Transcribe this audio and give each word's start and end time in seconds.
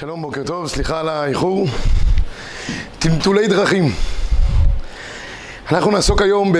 שלום, 0.00 0.22
בוקר 0.22 0.42
טוב, 0.46 0.66
סליחה 0.66 1.00
על 1.00 1.08
האיחור. 1.08 1.66
טלטולי 2.98 3.48
דרכים. 3.48 3.84
אנחנו 5.72 5.90
נעסוק 5.90 6.22
היום 6.22 6.52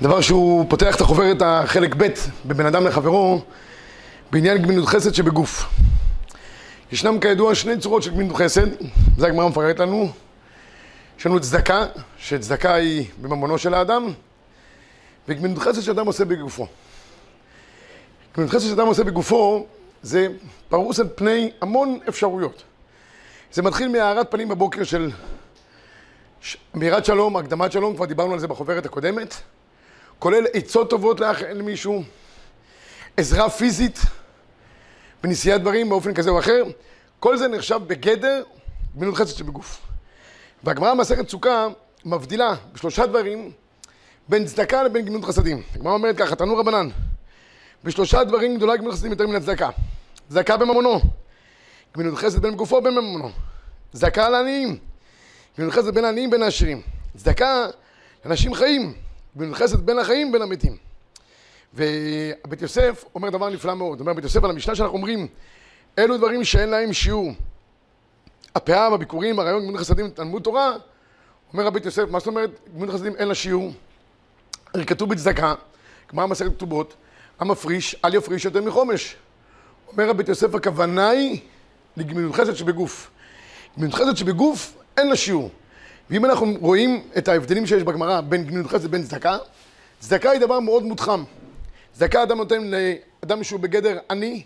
בדבר 0.00 0.20
שהוא 0.20 0.66
פותח 0.68 0.96
את 0.96 1.00
החוברת 1.00 1.42
החלק 1.44 1.94
ב' 1.96 2.08
בבין 2.46 2.66
אדם 2.66 2.86
לחברו 2.86 3.40
בעניין 4.30 4.62
גמילות 4.62 4.86
חסד 4.88 5.14
שבגוף. 5.14 5.64
ישנם 6.92 7.20
כידוע 7.20 7.54
שני 7.54 7.78
צורות 7.78 8.02
של 8.02 8.10
גמילות 8.10 8.36
חסד, 8.36 8.66
זה 9.18 9.26
הגמרא 9.26 9.48
מפרט 9.48 9.78
לנו. 9.78 10.08
יש 11.18 11.26
לנו 11.26 11.40
צדקה, 11.40 11.84
שצדקה 12.18 12.74
היא 12.74 13.04
בממונו 13.22 13.58
של 13.58 13.74
האדם, 13.74 14.12
וגמילות 15.28 15.58
חסד 15.58 15.80
שאדם 15.80 16.06
עושה 16.06 16.24
בגופו. 16.24 16.66
גמילות 18.36 18.54
חסד 18.54 18.68
שאדם 18.68 18.86
עושה 18.86 19.04
בגופו 19.04 19.66
זה 20.02 20.28
פרוס 20.68 21.00
על 21.00 21.08
פני 21.14 21.50
המון 21.60 21.98
אפשרויות. 22.08 22.62
זה 23.52 23.62
מתחיל 23.62 23.88
מהארת 23.88 24.30
פנים 24.30 24.48
בבוקר 24.48 24.84
של 24.84 25.10
אמירת 26.76 27.04
שלום, 27.04 27.36
הקדמת 27.36 27.72
שלום, 27.72 27.96
כבר 27.96 28.04
דיברנו 28.04 28.32
על 28.32 28.38
זה 28.38 28.48
בחוברת 28.48 28.86
הקודמת, 28.86 29.34
כולל 30.18 30.46
עצות 30.52 30.90
טובות 30.90 31.20
למישהו, 31.54 32.02
עזרה 33.16 33.50
פיזית 33.50 33.98
בנשיאת 35.22 35.60
דברים 35.60 35.88
באופן 35.88 36.14
כזה 36.14 36.30
או 36.30 36.38
אחר, 36.38 36.62
כל 37.20 37.36
זה 37.36 37.48
נחשב 37.48 37.80
בגדר 37.86 38.42
גמילות 38.96 39.14
חסד 39.16 39.36
שבגוף. 39.36 39.80
והגמרא 40.64 40.94
במסכת 40.94 41.28
סוכה 41.28 41.66
מבדילה 42.04 42.54
בשלושה 42.72 43.06
דברים 43.06 43.50
בין 44.28 44.44
צדקה 44.44 44.82
לבין 44.82 45.04
גמילות 45.04 45.24
חסדים. 45.24 45.62
הגמרא 45.74 45.92
אומרת 45.92 46.16
ככה, 46.16 46.36
תנו 46.36 46.56
רבנן, 46.56 46.88
בשלושה 47.84 48.24
דברים 48.24 48.56
גדולה 48.56 48.76
גמילות 48.76 48.94
חסדים 48.94 49.10
יותר 49.10 49.26
מן 49.26 49.34
הצדקה. 49.34 49.70
צדקה 50.28 50.56
בממונו, 50.56 51.00
גמילות 51.94 52.18
חסד 52.18 52.42
בין 52.42 52.54
גופו 52.54 52.76
ובין 52.76 52.94
ממונו, 52.94 53.30
צדקה 53.92 54.28
לעניים, 54.28 54.78
גמילות 55.58 55.74
חסד 55.74 55.94
בין 55.94 56.04
העניים 56.04 56.28
ובין 56.28 56.42
העשירים, 56.42 56.82
צדקה 57.16 57.66
לאנשים 58.24 58.54
חיים, 58.54 58.94
גמילות 59.36 59.56
חסד 59.56 59.86
בין 59.86 59.98
החיים 59.98 60.28
ובין 60.28 60.42
המתים. 60.42 60.76
ובית 61.74 62.62
יוסף 62.62 63.04
אומר 63.14 63.30
דבר 63.30 63.50
נפלא 63.50 63.74
מאוד, 63.74 64.00
אומר 64.00 64.12
בית 64.12 64.24
יוסף 64.24 64.44
על 64.44 64.50
המשנה 64.50 64.74
שאנחנו 64.74 64.96
אומרים, 64.96 65.26
אלו 65.98 66.16
דברים 66.18 66.44
שאין 66.44 66.68
להם 66.68 66.92
שיעור. 66.92 67.32
הפאה 68.54 68.90
בביקורים, 68.90 69.38
הרעיון 69.38 69.62
גמילות 69.62 69.80
חסדים, 69.80 70.10
תלמוד 70.10 70.42
תורה, 70.42 70.72
אומר 71.52 71.66
הבית 71.66 71.84
יוסף, 71.84 72.04
מה 72.10 72.18
זאת 72.18 72.26
אומרת 72.28 72.50
גמילות 72.74 72.94
חסדים 72.94 73.16
אין 73.16 73.28
לה 73.28 73.34
שיעור? 73.34 73.72
הרי 74.74 74.86
כתוב 74.86 75.10
בצדקה, 75.10 75.54
גמר 76.12 76.26
מסכת 76.26 76.50
כתובות, 76.56 76.94
המפריש 77.40 77.96
אל 78.04 78.14
יפריש 78.14 78.44
יותר 78.44 78.62
מחומש. 78.62 79.16
אומר 79.88 80.10
הבית 80.10 80.28
יוסף, 80.28 80.54
הכוונה 80.54 81.08
היא 81.08 81.40
לגמילות 81.96 82.34
חסד 82.34 82.54
שבגוף. 82.54 83.10
גמילות 83.78 83.94
חסד 83.94 84.16
שבגוף 84.16 84.74
אין 84.96 85.08
לה 85.08 85.16
שיעור. 85.16 85.50
ואם 86.10 86.24
אנחנו 86.24 86.54
רואים 86.60 87.02
את 87.18 87.28
ההבדלים 87.28 87.66
שיש 87.66 87.82
בגמרא 87.82 88.20
בין 88.20 88.44
גמילות 88.44 88.66
חסד 88.66 88.84
לבין 88.84 89.02
צדקה, 89.02 89.38
צדקה 90.00 90.30
היא 90.30 90.40
דבר 90.40 90.60
מאוד 90.60 90.82
מותחם. 90.82 91.24
צדקה 91.92 92.22
אדם 92.22 92.36
נותן 92.36 92.70
לאדם 93.22 93.44
שהוא 93.44 93.60
בגדר 93.60 93.98
עני, 94.10 94.42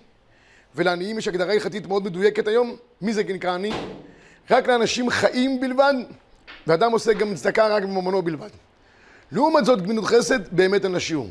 ולעניים 0.75 1.19
יש 1.19 1.29
הגדרה 1.29 1.53
הלכתית 1.53 1.87
מאוד 1.87 2.05
מדויקת 2.05 2.49
היום. 2.49 2.77
מי 3.01 3.13
זה 3.13 3.23
נקרא 3.25 3.55
עני? 3.55 3.73
רק 4.51 4.67
לאנשים 4.67 5.11
חיים 5.11 5.61
בלבד, 5.61 5.95
ואדם 6.67 6.93
עושה 6.93 7.13
גם 7.13 7.35
צדקה 7.35 7.69
רק 7.69 7.83
בממונו 7.83 8.23
בלבד. 8.23 8.49
לעומת 9.33 9.65
זאת, 9.65 9.83
גמילות 9.83 10.05
חסד 10.05 10.55
באמת 10.55 10.85
אין 10.85 10.93
לה 10.93 11.01
שיעור. 11.01 11.29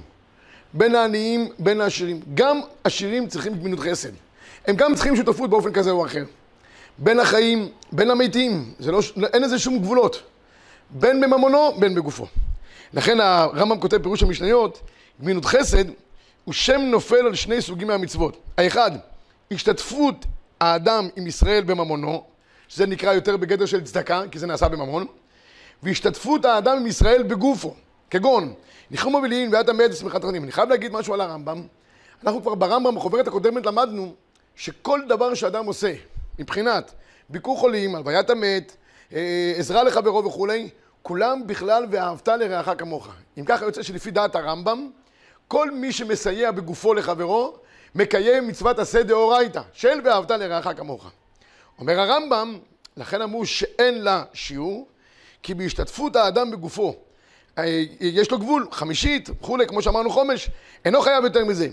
בין 0.75 0.95
העניים, 0.95 1.49
בין 1.59 1.81
העשירים. 1.81 2.19
גם 2.33 2.61
עשירים 2.83 3.27
צריכים 3.27 3.53
גמילות 3.59 3.79
חסד. 3.79 4.09
הם 4.67 4.75
גם 4.75 4.95
צריכים 4.95 5.15
שותפות 5.15 5.49
באופן 5.49 5.73
כזה 5.73 5.91
או 5.91 6.05
אחר. 6.05 6.23
בין 6.97 7.19
החיים, 7.19 7.69
בין 7.91 8.11
המתים, 8.11 8.73
לא, 8.79 8.99
אין 9.33 9.41
לזה 9.41 9.59
שום 9.59 9.79
גבולות. 9.79 10.21
בין 10.89 11.21
בממונו, 11.21 11.73
בין 11.79 11.95
בגופו. 11.95 12.27
לכן 12.93 13.19
הרמב"ם 13.19 13.79
כותב 13.79 14.03
פירוש 14.03 14.23
המשניות, 14.23 14.81
גמילות 15.21 15.45
חסד 15.45 15.85
הוא 16.45 16.53
שם 16.53 16.81
נופל 16.81 17.25
על 17.25 17.35
שני 17.35 17.61
סוגים 17.61 17.87
מהמצוות. 17.87 18.37
האחד, 18.57 18.91
השתתפות 19.51 20.25
האדם 20.59 21.07
עם 21.15 21.27
ישראל 21.27 21.63
בממונו, 21.63 22.23
שזה 22.67 22.85
נקרא 22.85 23.13
יותר 23.13 23.37
בגדר 23.37 23.65
של 23.65 23.83
צדקה, 23.83 24.21
כי 24.31 24.39
זה 24.39 24.47
נעשה 24.47 24.67
בממון, 24.67 25.05
והשתתפות 25.83 26.45
האדם 26.45 26.77
עם 26.77 26.87
ישראל 26.87 27.23
בגופו, 27.23 27.73
כגון 28.09 28.53
ניחום 28.91 29.15
אבלים 29.15 29.53
ואת 29.53 29.69
המת 29.69 29.91
ושמחת 29.91 30.21
תרנים. 30.21 30.43
אני 30.43 30.51
חייב 30.51 30.69
להגיד 30.69 30.91
משהו 30.91 31.13
על 31.13 31.21
הרמב"ם. 31.21 31.63
אנחנו 32.23 32.41
כבר 32.41 32.55
ברמב"ם, 32.55 32.95
בחוברת 32.95 33.27
הקודמת, 33.27 33.65
למדנו 33.65 34.13
שכל 34.55 35.01
דבר 35.07 35.33
שאדם 35.33 35.65
עושה, 35.65 35.93
מבחינת 36.39 36.91
ביקור 37.29 37.59
חולים, 37.59 37.95
הלוויית 37.95 38.29
המת, 38.29 38.75
אה, 39.13 39.53
עזרה 39.57 39.83
לחברו 39.83 40.25
וכולי, 40.25 40.69
כולם 41.01 41.47
בכלל 41.47 41.85
ואהבת 41.91 42.27
לרעך 42.27 42.69
כמוך. 42.77 43.09
אם 43.37 43.45
ככה 43.45 43.65
יוצא 43.65 43.83
שלפי 43.83 44.11
דעת 44.11 44.35
הרמב"ם, 44.35 44.89
כל 45.47 45.71
מי 45.71 45.91
שמסייע 45.91 46.51
בגופו 46.51 46.93
לחברו, 46.93 47.57
מקיים 47.95 48.47
מצוות 48.47 48.79
עשה 48.79 49.03
דאורייתא, 49.03 49.61
של 49.73 49.99
ואהבת 50.03 50.31
לרעך 50.31 50.67
כמוך. 50.77 51.11
אומר 51.79 51.99
הרמב"ם, 51.99 52.57
לכן 52.97 53.21
אמרו 53.21 53.45
שאין 53.45 54.01
לה 54.03 54.23
שיעור, 54.33 54.87
כי 55.43 55.53
בהשתתפות 55.53 56.15
האדם 56.15 56.51
בגופו 56.51 56.87
אה, 56.89 57.04
יש 57.99 58.31
לו 58.31 58.39
גבול, 58.39 58.67
חמישית, 58.71 59.29
וכולי, 59.29 59.67
כמו 59.67 59.81
שאמרנו 59.81 60.09
חומש, 60.09 60.49
אינו 60.85 61.01
חייב 61.01 61.23
יותר 61.23 61.45
מזה. 61.45 61.67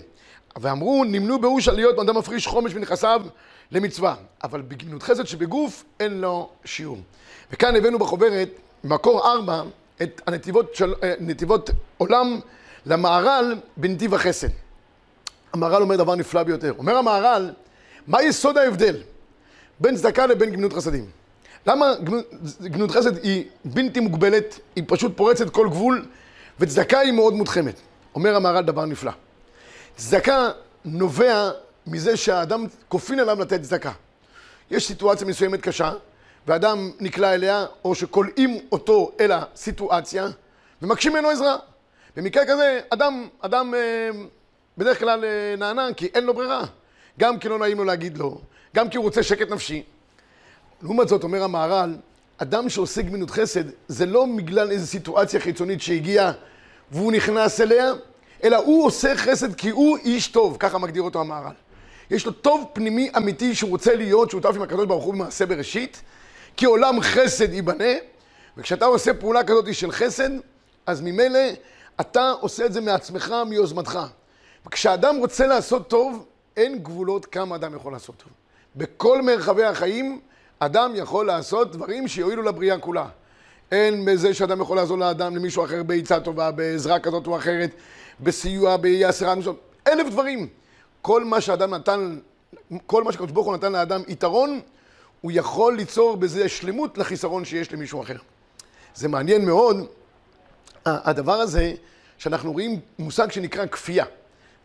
ואמרו, 0.61 1.03
נמנו 1.03 1.39
באוש 1.39 1.67
להיות 1.67 1.99
אדם 1.99 2.17
מפריש 2.17 2.47
חומש 2.47 2.73
מנכסיו 2.73 3.21
למצווה. 3.71 4.15
אבל 4.43 4.61
בגנות 4.61 5.03
חסד 5.03 5.23
שבגוף 5.27 5.83
אין 5.99 6.21
לו 6.21 6.49
שיעור. 6.65 6.97
וכאן 7.51 7.75
הבאנו 7.75 7.99
בחוברת, 7.99 8.49
במקור 8.83 9.31
ארבע, 9.31 9.63
את 10.01 10.21
הנתיבות 10.27 10.75
של, 10.75 10.93
אה, 11.03 11.13
נתיבות 11.19 11.69
עולם 11.97 12.39
למהר"ל 12.85 13.55
בנתיב 13.77 14.13
החסד. 14.13 14.47
המהר"ל 15.53 15.81
אומר 15.81 15.95
דבר 15.95 16.15
נפלא 16.15 16.43
ביותר. 16.43 16.73
אומר 16.77 16.97
המהר"ל, 16.97 17.51
מה 18.07 18.23
יסוד 18.23 18.57
ההבדל 18.57 19.01
בין 19.79 19.95
צדקה 19.95 20.25
לבין 20.25 20.49
גמילות 20.51 20.73
חסדים? 20.73 21.22
למה 21.67 21.93
גמילות 22.63 22.91
חסד 22.91 23.23
היא 23.23 23.45
בלתי 23.65 23.99
מוגבלת, 23.99 24.59
היא 24.75 24.83
פשוט 24.87 25.17
פורצת 25.17 25.49
כל 25.49 25.69
גבול, 25.69 26.05
וצדקה 26.59 26.99
היא 26.99 27.11
מאוד 27.11 27.33
מותחמת. 27.33 27.75
אומר 28.15 28.35
המהר"ל 28.35 28.63
דבר 28.63 28.85
נפלא. 28.85 29.11
צדקה 29.95 30.49
נובע 30.85 31.51
מזה 31.87 32.17
שהאדם 32.17 32.65
כופין 32.87 33.19
עליו 33.19 33.41
לתת 33.41 33.61
צדקה. 33.61 33.91
יש 34.71 34.87
סיטואציה 34.87 35.27
מסוימת 35.27 35.61
קשה, 35.61 35.93
ואדם 36.47 36.91
נקלע 36.99 37.33
אליה, 37.33 37.65
או 37.85 37.95
שכולאים 37.95 38.59
אותו 38.71 39.11
אל 39.19 39.31
הסיטואציה, 39.31 40.27
ומקשים 40.81 41.13
ממנו 41.13 41.29
עזרה. 41.29 41.57
במקרה 42.15 42.45
כזה, 42.45 42.79
אדם, 42.89 43.27
אדם 43.41 43.73
אה, 43.73 44.09
בדרך 44.77 44.99
כלל 44.99 45.25
אה, 45.25 45.55
נענה, 45.57 45.87
כי 45.97 46.09
אין 46.13 46.23
לו 46.23 46.33
ברירה. 46.33 46.63
גם 47.19 47.39
כי 47.39 47.49
לא 47.49 47.59
נעים 47.59 47.77
לו 47.77 47.83
להגיד 47.83 48.17
לא, 48.17 48.37
גם 48.75 48.89
כי 48.89 48.97
הוא 48.97 49.05
רוצה 49.05 49.23
שקט 49.23 49.49
נפשי. 49.49 49.83
לעומת 50.83 51.07
זאת, 51.07 51.23
אומר 51.23 51.43
המהר"ל, 51.43 51.95
אדם 52.37 52.69
שעושה 52.69 53.01
גמילות 53.01 53.29
חסד, 53.29 53.63
זה 53.87 54.05
לא 54.05 54.25
בגלל 54.37 54.71
איזו 54.71 54.87
סיטואציה 54.87 55.39
חיצונית 55.39 55.81
שהגיעה 55.81 56.31
והוא 56.91 57.11
נכנס 57.11 57.61
אליה, 57.61 57.91
אלא 58.43 58.57
הוא 58.57 58.85
עושה 58.85 59.15
חסד 59.15 59.55
כי 59.55 59.69
הוא 59.69 59.97
איש 59.97 60.27
טוב, 60.27 60.57
ככה 60.59 60.77
מגדיר 60.77 61.01
אותו 61.01 61.21
המהר"ל. 61.21 61.53
יש 62.11 62.25
לו 62.25 62.31
טוב 62.31 62.65
פנימי 62.73 63.11
אמיתי 63.17 63.55
שהוא 63.55 63.69
רוצה 63.69 63.95
להיות 63.95 64.31
שותף 64.31 64.51
עם 64.55 64.61
הקדוש 64.61 64.85
ברוך 64.85 65.03
הוא 65.03 65.13
במעשה 65.13 65.45
בראשית, 65.45 66.01
כי 66.57 66.65
עולם 66.65 67.01
חסד 67.01 67.53
ייבנה, 67.53 67.93
וכשאתה 68.57 68.85
עושה 68.85 69.13
פעולה 69.13 69.43
כזאת 69.43 69.73
של 69.73 69.91
חסד, 69.91 70.29
אז 70.85 71.01
ממילא 71.01 71.39
אתה 72.01 72.31
עושה 72.41 72.65
את 72.65 72.73
זה 72.73 72.81
מעצמך, 72.81 73.33
מיוזמתך. 73.49 73.99
וכשאדם 74.65 75.15
רוצה 75.15 75.47
לעשות 75.47 75.87
טוב, 75.87 76.25
אין 76.57 76.79
גבולות 76.79 77.25
כמה 77.25 77.55
אדם 77.55 77.75
יכול 77.75 77.93
לעשות 77.93 78.15
טוב. 78.17 78.31
בכל 78.75 79.21
מרחבי 79.21 79.63
החיים, 79.63 80.19
אדם 80.65 80.91
יכול 80.95 81.25
לעשות 81.25 81.71
דברים 81.71 82.07
שיועילו 82.07 82.43
לבריאה 82.43 82.77
כולה. 82.77 83.05
אין 83.71 84.05
בזה 84.05 84.33
שאדם 84.33 84.61
יכול 84.61 84.77
לעזור 84.77 84.97
לאדם, 84.97 85.35
למישהו 85.35 85.65
אחר 85.65 85.83
בעצה 85.83 86.19
טובה, 86.19 86.51
בעזרה 86.51 86.99
כזאת 86.99 87.27
או 87.27 87.37
אחרת, 87.37 87.71
בסיוע, 88.19 88.77
באי 88.77 89.05
הסרה, 89.05 89.33
אלף 89.87 90.09
דברים. 90.09 90.47
כל 91.01 91.23
מה 91.23 91.41
שאדם 91.41 91.73
נתן, 91.73 92.17
כל 92.85 93.03
מה 93.03 93.11
שקדוש 93.11 93.31
ברוך 93.31 93.47
הוא 93.47 93.55
נתן 93.55 93.71
לאדם 93.71 94.01
יתרון, 94.07 94.59
הוא 95.21 95.31
יכול 95.35 95.75
ליצור 95.75 96.17
בזה 96.17 96.49
שלמות 96.49 96.97
לחיסרון 96.97 97.45
שיש 97.45 97.73
למישהו 97.73 98.01
אחר. 98.01 98.17
זה 98.95 99.07
מעניין 99.07 99.45
מאוד, 99.45 99.77
הדבר 100.85 101.33
הזה, 101.33 101.73
שאנחנו 102.17 102.51
רואים 102.51 102.79
מושג 102.99 103.31
שנקרא 103.31 103.65
כפייה. 103.65 104.05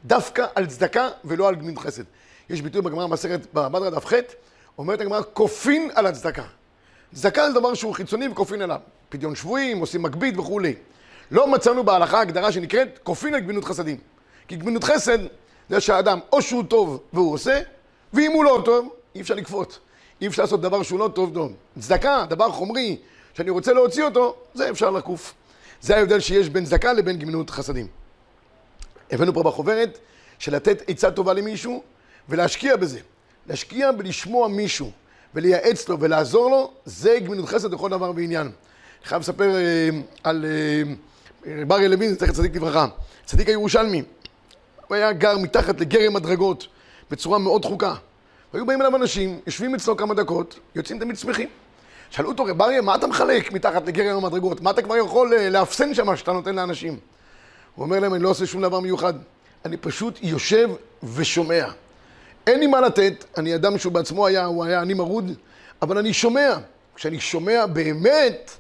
דווקא 0.04 0.46
על 0.54 0.66
צדקה 0.66 1.08
ולא 1.24 1.48
על 1.48 1.54
גמילות 1.54 1.78
חסד. 1.78 2.02
יש 2.50 2.62
ביטוי 2.62 2.82
בגמרא 2.82 3.06
במסכת 3.06 3.40
בבדרא 3.54 3.90
דף 3.90 4.06
ח', 4.06 4.12
אומרת 4.78 5.00
הגמרא, 5.00 5.20
כופין 5.32 5.90
על 5.94 6.06
הצדקה. 6.06 6.44
צדקה 7.14 7.48
זה 7.48 7.60
דבר 7.60 7.74
שהוא 7.74 7.94
חיצוני 7.94 8.28
וכופין 8.28 8.62
עליו. 8.62 8.80
פדיון 9.08 9.34
שבויים, 9.34 9.78
עושים 9.78 10.02
מגבית 10.02 10.38
וכולי. 10.38 10.74
לא 11.30 11.46
מצאנו 11.46 11.84
בהלכה 11.84 12.20
הגדרה 12.20 12.52
שנקראת 12.52 12.98
כופין 13.02 13.34
על 13.34 13.40
גמילות 13.40 13.64
חסדים. 13.64 13.96
כי 14.48 14.56
גמילות 14.56 14.84
חסד 14.84 15.18
זה 15.68 15.80
שהאדם 15.80 16.18
או 16.32 16.42
שהוא 16.42 16.62
טוב 16.62 17.02
והוא 17.12 17.32
עושה, 17.32 17.60
ואם 18.12 18.32
הוא 18.32 18.44
לא 18.44 18.62
טוב, 18.64 18.88
אי 19.14 19.20
אפשר 19.20 19.34
לכפות. 19.34 19.78
אי 20.20 20.26
אפשר 20.26 20.42
לעשות 20.42 20.60
דבר 20.60 20.82
שהוא 20.82 20.98
לא 20.98 21.10
טוב 21.14 21.34
טוב. 21.34 21.52
צדקה, 21.78 22.24
דבר 22.28 22.52
חומרי, 22.52 22.96
שאני 23.34 23.50
רוצה 23.50 23.72
להוציא 23.72 24.04
אותו, 24.04 24.36
זה 24.54 24.70
אפשר 24.70 24.90
לקוף. 24.90 25.34
זה 25.80 25.96
ההבדל 25.96 26.20
שיש 26.20 26.48
בין 26.48 26.64
צדקה 26.64 26.92
לבין 26.92 27.18
גמילות 27.18 27.50
חסדים. 27.50 27.86
הבאנו 29.10 29.34
פה 29.34 29.42
בחוברת 29.42 29.98
של 30.38 30.56
לתת 30.56 30.82
עצה 30.88 31.10
טובה 31.10 31.32
למישהו 31.32 31.82
ולהשקיע 32.28 32.76
בזה. 32.76 33.00
להשקיע 33.48 33.92
בלשמוע 33.92 34.48
מישהו 34.48 34.90
ולייעץ 35.34 35.88
לו 35.88 36.00
ולעזור 36.00 36.50
לו, 36.50 36.70
זה 36.84 37.18
גמילות 37.24 37.48
חסד 37.48 37.74
לכל 37.74 37.90
דבר 37.90 38.12
ועניין. 38.16 38.46
אני 38.46 38.52
חייב 39.04 39.20
לספר 39.20 39.56
אה, 39.56 39.88
על 40.24 40.44
אה, 40.44 41.64
בר 41.64 41.88
לוין, 41.88 42.14
זכר 42.14 42.32
צדיק 42.32 42.56
לברכה, 42.56 42.86
צדיק 43.24 43.48
הירושלמי. 43.48 44.02
הוא 44.88 44.96
היה 44.96 45.12
גר 45.12 45.38
מתחת 45.38 45.80
לגרם 45.80 46.14
מדרגות 46.14 46.66
בצורה 47.10 47.38
מאוד 47.38 47.62
דחוקה. 47.62 47.94
והיו 48.52 48.66
באים 48.66 48.80
אליו 48.80 48.96
אנשים, 48.96 49.40
יושבים 49.46 49.74
אצלו 49.74 49.96
כמה 49.96 50.14
דקות, 50.14 50.58
יוצאים 50.74 50.98
תמיד 50.98 51.18
שמחים. 51.18 51.48
שאלו 52.10 52.28
אותו, 52.28 52.44
רב 52.44 52.62
אריה, 52.62 52.82
מה 52.82 52.94
אתה 52.94 53.06
מחלק 53.06 53.52
מתחת 53.52 53.86
לגרם 53.86 54.24
המדרגות? 54.24 54.60
מה 54.60 54.70
אתה 54.70 54.82
כבר 54.82 54.96
יכול 54.96 55.34
אה, 55.34 55.50
לאפסן 55.50 55.94
שם 55.94 56.16
שאתה 56.16 56.32
נותן 56.32 56.54
לאנשים? 56.54 56.98
הוא 57.74 57.84
אומר 57.84 58.00
להם, 58.00 58.14
אני 58.14 58.22
לא 58.22 58.28
עושה 58.28 58.46
שום 58.46 58.62
דבר 58.62 58.80
מיוחד. 58.80 59.14
אני 59.64 59.76
פשוט 59.76 60.18
יושב 60.22 60.68
ושומע. 61.14 61.68
אין 62.48 62.60
לי 62.60 62.66
מה 62.66 62.80
לתת, 62.80 63.24
אני 63.38 63.54
אדם 63.54 63.78
שהוא 63.78 63.92
בעצמו 63.92 64.26
היה, 64.26 64.44
הוא 64.44 64.64
היה 64.64 64.82
אני 64.82 64.94
מרוד, 64.94 65.32
אבל 65.82 65.98
אני 65.98 66.12
שומע. 66.12 66.56
כשאני 66.94 67.20
שומע 67.20 67.66
באמת, 67.66 68.50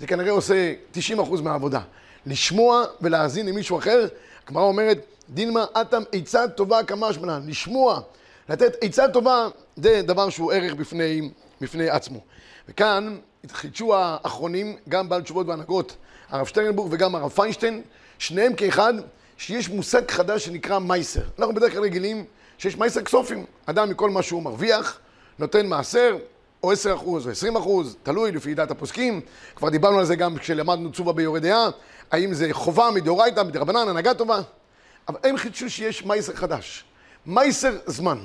זה 0.00 0.06
כנראה 0.06 0.30
עושה 0.30 0.74
90% 0.94 1.42
מהעבודה. 1.42 1.80
לשמוע 2.26 2.84
ולהאזין 3.00 3.46
למישהו 3.46 3.78
אחר, 3.78 4.06
הגמרא 4.46 4.62
אומרת, 4.62 4.98
דילמה 5.30 5.64
אטם 5.80 6.02
עצה 6.12 6.48
טובה 6.48 6.82
כמה 6.82 7.12
שמונה, 7.12 7.40
לשמוע, 7.46 8.00
לתת 8.48 8.76
עצה 8.80 9.08
טובה, 9.08 9.48
זה 9.76 10.02
דבר 10.02 10.30
שהוא 10.30 10.52
ערך 10.52 10.74
בפני, 10.74 11.30
בפני 11.60 11.88
עצמו. 11.88 12.20
וכאן 12.68 13.16
התחידשו 13.44 13.94
האחרונים, 13.94 14.76
גם 14.88 15.08
בעל 15.08 15.22
תשובות 15.22 15.46
והנהגות, 15.46 15.96
הרב 16.30 16.46
שטרנבורג 16.46 16.92
וגם 16.92 17.14
הרב 17.14 17.30
פיינשטיין, 17.30 17.82
שניהם 18.18 18.54
כאחד, 18.54 18.94
שיש 19.36 19.68
מושג 19.68 20.10
חדש 20.10 20.44
שנקרא 20.44 20.78
מייסר. 20.78 21.22
אנחנו 21.38 21.54
בדרך 21.54 21.72
כלל 21.72 21.82
רגילים 21.82 22.24
שיש 22.58 22.78
מייסר 22.78 23.02
כסופים. 23.02 23.44
אדם 23.66 23.90
מכל 23.90 24.10
מה 24.10 24.22
שהוא 24.22 24.42
מרוויח, 24.42 24.98
נותן 25.38 25.66
מעשר, 25.66 26.16
או 26.62 26.72
10 26.72 26.94
אחוז 26.94 27.26
או 27.26 27.30
20 27.30 27.56
אחוז, 27.56 27.96
תלוי 28.02 28.32
לפי 28.32 28.54
דעת 28.54 28.70
הפוסקים. 28.70 29.20
כבר 29.56 29.68
דיברנו 29.68 29.98
על 29.98 30.04
זה 30.04 30.16
גם 30.16 30.38
כשלמדנו 30.38 30.90
תשובה 30.90 31.12
ביורי 31.12 31.40
דעה, 31.40 31.68
האם 32.10 32.34
זה 32.34 32.48
חובה 32.52 32.90
מדאורייתא, 32.94 33.42
מדרבנן, 33.42 33.88
הנהגה 33.88 34.14
טובה. 34.14 34.40
אבל 35.08 35.18
הם 35.24 35.36
חידשו 35.36 35.70
שיש 35.70 36.06
מייסר 36.06 36.34
חדש. 36.34 36.84
מייסר 37.26 37.76
זמן. 37.86 38.18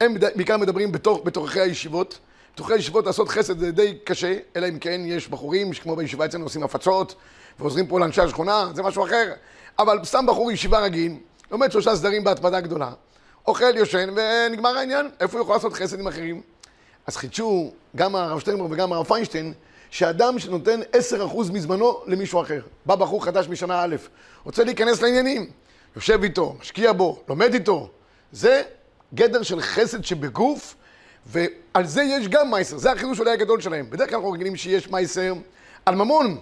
הם 0.00 0.14
בעיקר 0.34 0.56
מדברים 0.56 0.92
בתוך, 0.92 1.20
בתוככי 1.24 1.60
הישיבות. 1.60 2.18
בתוככי 2.54 2.72
הישיבות 2.72 3.06
לעשות 3.06 3.28
חסד 3.28 3.58
זה 3.58 3.72
די 3.72 3.98
קשה, 4.04 4.36
אלא 4.56 4.68
אם 4.68 4.78
כן 4.78 5.00
יש 5.04 5.28
בחורים 5.28 5.72
שכמו 5.72 5.96
בישיבה 5.96 6.24
אצלנו 6.24 6.44
עושים 6.44 6.62
הפצות 6.62 7.14
ועוזרים 7.58 7.86
פה 7.86 8.00
לאנשי 8.00 8.20
השכונה, 8.20 8.70
זה 8.74 8.82
משהו 8.82 9.04
אחר. 9.04 9.32
אבל 9.78 9.98
סתם 10.04 10.26
בחור 10.26 10.52
ישיבה 10.52 10.78
רגיל, 10.78 11.16
לומד 11.50 11.72
שלושה 11.72 11.96
סדרים 11.96 12.24
בהתמדה 12.24 12.60
גדולה, 12.60 12.92
אוכל, 13.46 13.76
יושן, 13.76 14.08
ונגמר 14.16 14.78
העניין. 14.78 15.08
איפה 15.20 15.38
הוא 15.38 15.44
יכול 15.44 15.56
לעשות 15.56 15.72
חסד 15.72 16.00
עם 16.00 16.06
אחרים? 16.06 16.40
אז 17.06 17.16
חידשו 17.16 17.72
גם 17.96 18.16
הרב 18.16 18.40
שטרנברג 18.40 18.72
וגם 18.72 18.92
הרב 18.92 19.06
פיינשטיין, 19.06 19.52
שאדם 19.90 20.38
שנותן 20.38 20.80
10% 20.82 21.52
מזמנו 21.52 22.00
למישהו 22.06 22.42
אחר. 22.42 22.60
בא 22.86 22.94
בחור 22.94 23.24
חדש 23.24 23.48
משנה 23.48 23.84
א', 23.84 23.96
רוצה 24.44 24.64
להיכנס 24.64 25.02
לעניינים, 25.02 25.50
יושב 25.96 26.22
איתו, 26.22 26.56
משקיע 26.60 26.92
בו, 26.92 27.22
לומד 27.28 27.54
איתו. 27.54 27.88
זה 28.32 28.62
גדר 29.14 29.42
של 29.42 29.60
חסד 29.60 30.04
שבגוף, 30.04 30.74
ועל 31.26 31.86
זה 31.86 32.02
יש 32.02 32.28
גם 32.28 32.50
מייסר. 32.50 32.78
זה 32.78 32.92
החידוש 32.92 33.20
אולי 33.20 33.30
הגדול 33.30 33.60
שלהם. 33.60 33.90
בדרך 33.90 34.08
כלל 34.08 34.16
אנחנו 34.16 34.32
רגילים 34.32 34.56
שיש 34.56 34.90
מייסר 34.90 35.32
על 35.86 35.94
ממון. 35.94 36.38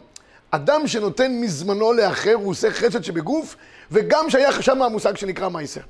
אדם 0.51 0.87
שנותן 0.87 1.33
מזמנו 1.41 1.93
לאחר, 1.93 2.35
הוא 2.35 2.51
עושה 2.51 2.71
חסד 2.71 3.05
שבגוף, 3.05 3.57
וגם 3.91 4.31
שהיה 4.31 4.63
שם 4.63 4.83
המושג 4.83 5.17
שנקרא 5.17 5.49
מייסר. 5.49 5.81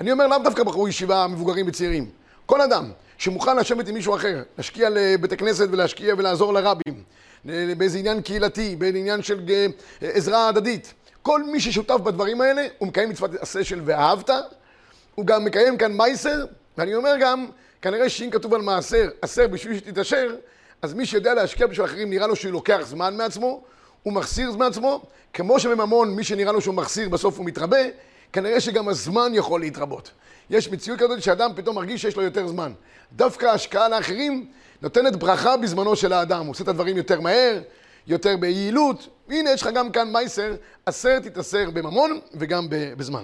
אני 0.00 0.12
אומר 0.12 0.26
לאו 0.26 0.38
דווקא 0.38 0.62
בחור 0.62 0.88
ישיבה 0.88 1.26
מבוגרים 1.26 1.68
וצעירים. 1.68 2.10
כל 2.46 2.60
אדם 2.60 2.90
שמוכן 3.18 3.56
לשבת 3.56 3.88
עם 3.88 3.94
מישהו 3.94 4.14
אחר, 4.14 4.42
להשקיע 4.58 4.88
לבית 4.90 5.32
הכנסת 5.32 5.66
ולהשקיע 5.70 6.14
ולעזור 6.18 6.54
לרבים, 6.54 7.02
באיזה 7.44 7.98
עניין 7.98 8.22
קהילתי, 8.22 8.76
באיזה 8.76 8.98
עניין 8.98 9.22
של 9.22 9.40
אה, 9.50 9.66
עזרה 10.00 10.48
הדדית. 10.48 10.94
כל 11.22 11.42
מי 11.42 11.60
ששותף 11.60 11.94
בדברים 11.94 12.40
האלה, 12.40 12.66
הוא 12.78 12.88
מקיים 12.88 13.08
מצוות 13.08 13.30
עשה 13.34 13.64
של 13.64 13.80
ואהבת, 13.84 14.30
הוא 15.14 15.26
גם 15.26 15.44
מקיים 15.44 15.78
כאן 15.78 15.92
מייסר, 15.92 16.44
ואני 16.78 16.94
אומר 16.94 17.12
גם, 17.20 17.46
כנראה 17.82 18.08
שאם 18.08 18.30
כתוב 18.30 18.54
על 18.54 18.62
מעשר, 18.62 19.08
עשר 19.22 19.46
בשביל 19.48 19.78
שתתעשר, 19.78 20.34
אז 20.82 20.94
מי 20.94 21.06
שיודע 21.06 21.34
להשקיע 21.34 21.66
בשביל 21.66 21.86
אחרים, 21.86 22.10
נראה 22.10 22.26
לו 22.26 22.36
שהוא 22.36 22.52
לוקח 22.52 22.80
זמן 22.84 23.16
מעצמו, 23.16 23.62
הוא 24.02 24.12
מחסיר 24.12 24.50
זמן 24.50 24.66
עצמו, 24.66 25.02
כמו 25.32 25.60
שבממון, 25.60 26.16
מי 26.16 26.24
שנראה 26.24 26.52
לו 26.52 26.60
שהוא 26.60 26.74
מחסיר, 26.74 27.08
בסוף 27.08 27.38
הוא 27.38 27.46
מתרבה, 27.46 27.78
כנראה 28.32 28.60
שגם 28.60 28.88
הזמן 28.88 29.32
יכול 29.34 29.60
להתרבות. 29.60 30.10
יש 30.50 30.68
מציאות 30.68 30.98
כזאת 30.98 31.22
שאדם 31.22 31.50
פתאום 31.56 31.76
מרגיש 31.76 32.02
שיש 32.02 32.16
לו 32.16 32.22
יותר 32.22 32.48
זמן. 32.48 32.72
דווקא 33.12 33.46
ההשקעה 33.46 33.88
לאחרים 33.88 34.46
נותנת 34.82 35.16
ברכה 35.16 35.56
בזמנו 35.56 35.96
של 35.96 36.12
האדם. 36.12 36.44
הוא 36.44 36.50
עושה 36.50 36.64
את 36.64 36.68
הדברים 36.68 36.96
יותר 36.96 37.20
מהר, 37.20 37.60
יותר 38.06 38.36
ביעילות. 38.36 39.08
הנה, 39.28 39.50
יש 39.50 39.62
לך 39.62 39.68
גם 39.74 39.92
כאן 39.92 40.12
מייסר, 40.12 40.54
עשר 40.86 41.18
תתעשר 41.20 41.70
בממון 41.70 42.20
וגם 42.34 42.66
בזמן. 42.70 43.22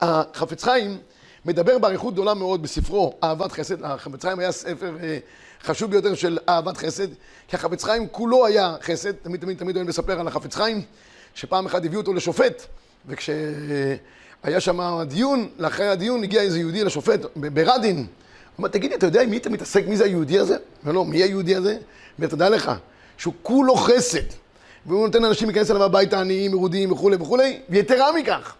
החפץ 0.00 0.64
חיים 0.64 0.98
מדבר 1.44 1.78
באריכות 1.78 2.14
גדולה 2.14 2.34
מאוד 2.34 2.62
בספרו 2.62 3.14
אהבת 3.24 3.52
חסד. 3.52 3.84
החפץ 3.84 4.22
חיים 4.22 4.38
היה 4.38 4.52
ספר 4.52 4.96
אה, 5.02 5.18
חשוב 5.62 5.90
ביותר 5.90 6.14
של 6.14 6.38
אהבת 6.48 6.76
חסד, 6.76 7.08
כי 7.48 7.56
החפץ 7.56 7.84
חיים 7.84 8.08
כולו 8.08 8.46
היה 8.46 8.76
חסד. 8.82 9.12
תמיד 9.12 9.40
תמיד 9.40 9.58
תמיד 9.58 9.76
אני 9.76 9.88
מספר 9.88 10.20
על 10.20 10.28
החפץ 10.28 10.54
חיים, 10.54 10.82
שפעם 11.34 11.66
אחת 11.66 11.84
הביאו 11.84 12.00
אותו 12.00 12.12
לשופט, 12.14 12.66
וכשהיה 13.06 14.60
שם 14.60 15.02
דיון, 15.06 15.48
לאחרי 15.58 15.88
הדיון 15.88 16.22
הגיע 16.22 16.42
איזה 16.42 16.58
יהודי 16.58 16.84
לשופט 16.84 17.20
ברדין. 17.36 17.96
הוא 17.96 18.04
אומר, 18.58 18.68
תגיד 18.68 18.90
לי, 18.90 18.96
אתה 18.96 19.06
יודע 19.06 19.22
עם 19.22 19.30
מי 19.30 19.36
אתה 19.36 19.50
מתעסק? 19.50 19.86
מי 19.86 19.96
זה 19.96 20.04
היהודי 20.04 20.38
הזה? 20.38 20.54
הוא 20.54 20.62
אומר 20.82 20.92
לו, 20.92 21.04
מי 21.04 21.16
היהודי 21.22 21.56
הזה? 21.56 21.72
הוא 21.72 21.80
אומר, 22.18 22.28
תדע 22.28 22.48
לך, 22.48 22.72
שהוא 23.18 23.34
כולו 23.42 23.76
חסד. 23.76 24.22
והוא 24.86 25.06
נותן 25.06 25.22
לאנשים 25.22 25.48
להיכנס 25.48 25.70
אליו 25.70 25.84
הביתה 25.84 26.20
עניים, 26.20 26.50
מרודים 26.50 26.92
וכולי 26.92 27.16
וכולי, 27.20 27.60
ויתרה 27.68 28.12
מכך, 28.12 28.54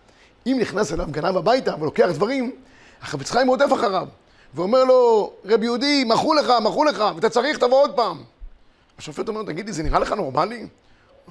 אם 0.47 0.57
נכנס 0.61 0.93
אליו 0.93 1.07
גנב 1.11 1.37
הביתה 1.37 1.75
ולוקח 1.81 2.09
דברים, 2.15 2.53
החפץ 3.03 3.31
חיים 3.31 3.49
רודף 3.49 3.73
אחריו, 3.75 4.09
ואומר 4.55 4.85
לו, 4.85 5.33
רב 5.45 5.63
יהודי, 5.63 6.05
מחול 6.05 6.35
לך, 6.35 6.53
מחול 6.63 6.85
לך, 6.85 7.05
ואתה 7.15 7.29
צריך, 7.29 7.59
תבוא 7.59 7.83
עוד 7.83 7.97
פעם. 7.97 8.23
השופט 8.99 9.29
אומר 9.29 9.43
תגיד 9.43 9.67
לי, 9.67 9.73
זה 9.73 9.83
נראה 9.83 9.99
לך 9.99 10.13
נורמלי? 10.13 10.59
הוא 10.59 10.69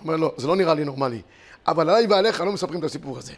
אומר 0.04 0.16
לו, 0.16 0.32
זה 0.38 0.48
לא 0.48 0.56
נראה 0.56 0.74
לי 0.74 0.86
נורמלי, 0.86 1.22
אבל 1.70 1.90
עליי 1.90 2.06
ועליך 2.10 2.42
לא 2.42 2.52
מספרים 2.52 2.80
את 2.80 2.84
הסיפור 2.84 3.18
הזה. 3.18 3.34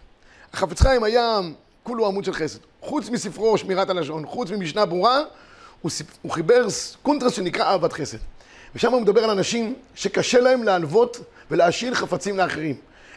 החפץ 0.53 0.81
חיים 0.81 1.03
היה 1.03 1.39
כולו 1.83 2.07
עמוד 2.07 2.25
של 2.25 2.33
חסד. 2.33 2.59
חוץ 2.81 3.09
מספרו 3.09 3.57
שמירת 3.57 3.89
הלשון, 3.89 4.25
חוץ 4.25 4.51
ממשנה 4.51 4.85
ברורה, 4.85 5.19
הוא, 5.81 5.89
סיפ... 5.89 6.07
הוא 6.21 6.31
חיבר 6.31 6.67
קונטרס 7.01 7.33
שנקרא 7.33 7.65
אהבת 7.65 7.93
חסד. 7.93 8.17
ושם 8.75 8.91
הוא 8.91 9.01
מדבר 9.01 9.23
על 9.23 9.29
אנשים 9.29 9.75
שקשה 9.95 10.39
להם 10.39 10.63
להלוות 10.63 11.17
ולהשאיל 11.51 11.95
חפצים 11.95 12.37
לאחרים. 12.37 12.75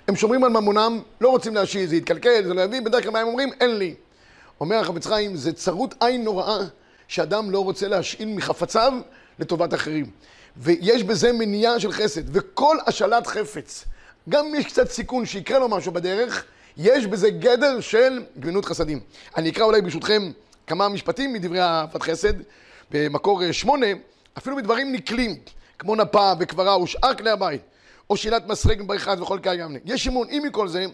הם 0.08 0.16
שומרים 0.16 0.44
על 0.44 0.50
ממונם, 0.50 1.00
לא 1.20 1.28
רוצים 1.28 1.54
להשאיל, 1.54 1.86
זה 1.86 1.96
יתקלקל, 1.96 2.44
זה 2.46 2.54
לא 2.54 2.60
יביא, 2.60 2.80
בדרך 2.80 3.02
כלל 3.02 3.12
מה 3.12 3.18
הם 3.18 3.28
אומרים? 3.28 3.50
אין 3.60 3.78
לי. 3.78 3.94
אומר 4.60 4.76
החפץ 4.76 5.06
חיים, 5.06 5.36
זה 5.36 5.52
צרות 5.52 5.94
עין 6.00 6.24
נוראה 6.24 6.58
שאדם 7.08 7.50
לא 7.50 7.64
רוצה 7.64 7.88
להשאיל 7.88 8.28
מחפציו 8.28 8.92
לטובת 9.38 9.74
אחרים. 9.74 10.10
ויש 10.56 11.02
בזה 11.02 11.32
מניעה 11.32 11.80
של 11.80 11.92
חסד, 11.92 12.36
וכל 12.36 12.76
השאלת 12.86 13.26
חפץ, 13.26 13.84
גם 14.28 14.46
אם 14.46 14.54
יש 14.54 14.66
קצת 14.66 14.90
סיכון 14.90 15.26
שיקרה 15.26 15.58
לו 15.58 15.68
משהו 15.68 15.92
בדרך, 15.92 16.44
יש 16.76 17.06
בזה 17.06 17.30
גדר 17.30 17.80
של 17.80 18.22
גמינות 18.40 18.64
חסדים. 18.64 19.00
אני 19.36 19.50
אקרא 19.50 19.64
אולי 19.64 19.82
ברשותכם 19.82 20.32
כמה 20.66 20.88
משפטים 20.88 21.32
מדברי 21.32 21.62
אהבת 21.62 22.02
חסד, 22.02 22.32
במקור 22.90 23.52
שמונה, 23.52 23.86
אפילו 24.38 24.56
בדברים 24.56 24.92
נקלים, 24.92 25.36
כמו 25.78 25.96
נפה 25.96 26.32
וקברה 26.40 26.82
ושאר 26.82 27.14
כלי 27.14 27.30
הבית, 27.30 27.60
או 28.10 28.16
שילת 28.16 28.46
מסרק 28.46 28.78
מבריכת 28.78 29.16
וכל 29.20 29.38
קהל 29.42 29.60
ימנה. 29.60 29.78
יש 29.84 30.08
אמון, 30.08 30.28
אם 30.30 30.42
מכל 30.46 30.68
זה, 30.68 30.86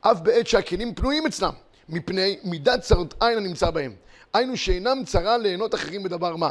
אף 0.00 0.20
בעת 0.20 0.46
שהכלים 0.46 0.94
פנויים 0.94 1.26
אצלם, 1.26 1.52
מפני 1.88 2.36
מידת 2.44 2.80
צרות 2.80 3.14
עין 3.20 3.38
הנמצא 3.38 3.70
בהם. 3.70 3.92
היינו 4.34 4.56
שאינם 4.56 5.04
צרה 5.06 5.38
ליהנות 5.38 5.74
אחרים 5.74 6.02
בדבר 6.02 6.36
מה. 6.36 6.50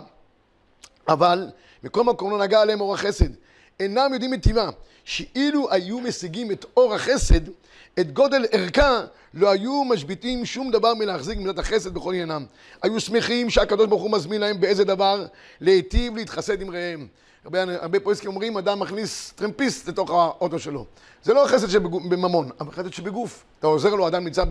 אבל 1.08 1.50
מכל 1.84 2.04
מקום 2.04 2.32
לא 2.32 2.38
נגע 2.38 2.62
עליהם 2.62 2.82
אור 2.82 2.94
החסד. 2.94 3.30
אינם 3.80 4.14
יודעים 4.14 4.32
מטבעה, 4.32 4.70
שאילו 5.06 5.72
היו 5.72 6.00
משיגים 6.00 6.52
את 6.52 6.66
אור 6.78 6.96
החסד, 6.96 7.42
את 8.00 8.12
גודל 8.14 8.46
ערכה, 8.52 9.02
לא 9.34 9.52
היו 9.52 9.84
משביתים 9.84 10.46
שום 10.46 10.72
דבר 10.72 10.94
מלהחזיק 10.94 11.38
מידת 11.38 11.60
החסד 11.60 11.94
בכל 11.94 12.14
עניינם. 12.14 12.46
היו 12.82 13.00
שמחים 13.00 13.50
שהקדוש 13.50 13.88
ברוך 13.88 14.02
הוא 14.02 14.12
מזמין 14.12 14.42
להם 14.42 14.60
באיזה 14.60 14.84
דבר 14.84 15.26
להיטיב 15.62 16.16
להתחסד 16.16 16.62
עם 16.62 16.70
רעיהם. 16.70 17.08
הרבה, 17.46 17.64
הרבה 17.82 18.00
פועסקים 18.00 18.30
אומרים, 18.30 18.58
אדם 18.58 18.80
מכניס 18.80 19.34
טרמפיסט 19.36 19.90
לתוך 19.90 20.12
האוטו 20.12 20.60
שלו. 20.60 20.86
זה 21.24 21.34
לא 21.34 21.46
חסד 21.48 21.70
שבממון, 21.70 22.50
אבל 22.60 22.72
חסד 22.72 22.94
שבגוף. 22.94 23.44
אתה 23.60 23.68
עוזר 23.68 23.96
לו, 23.96 24.08
אדם 24.08 24.24
נמצא 24.24 24.44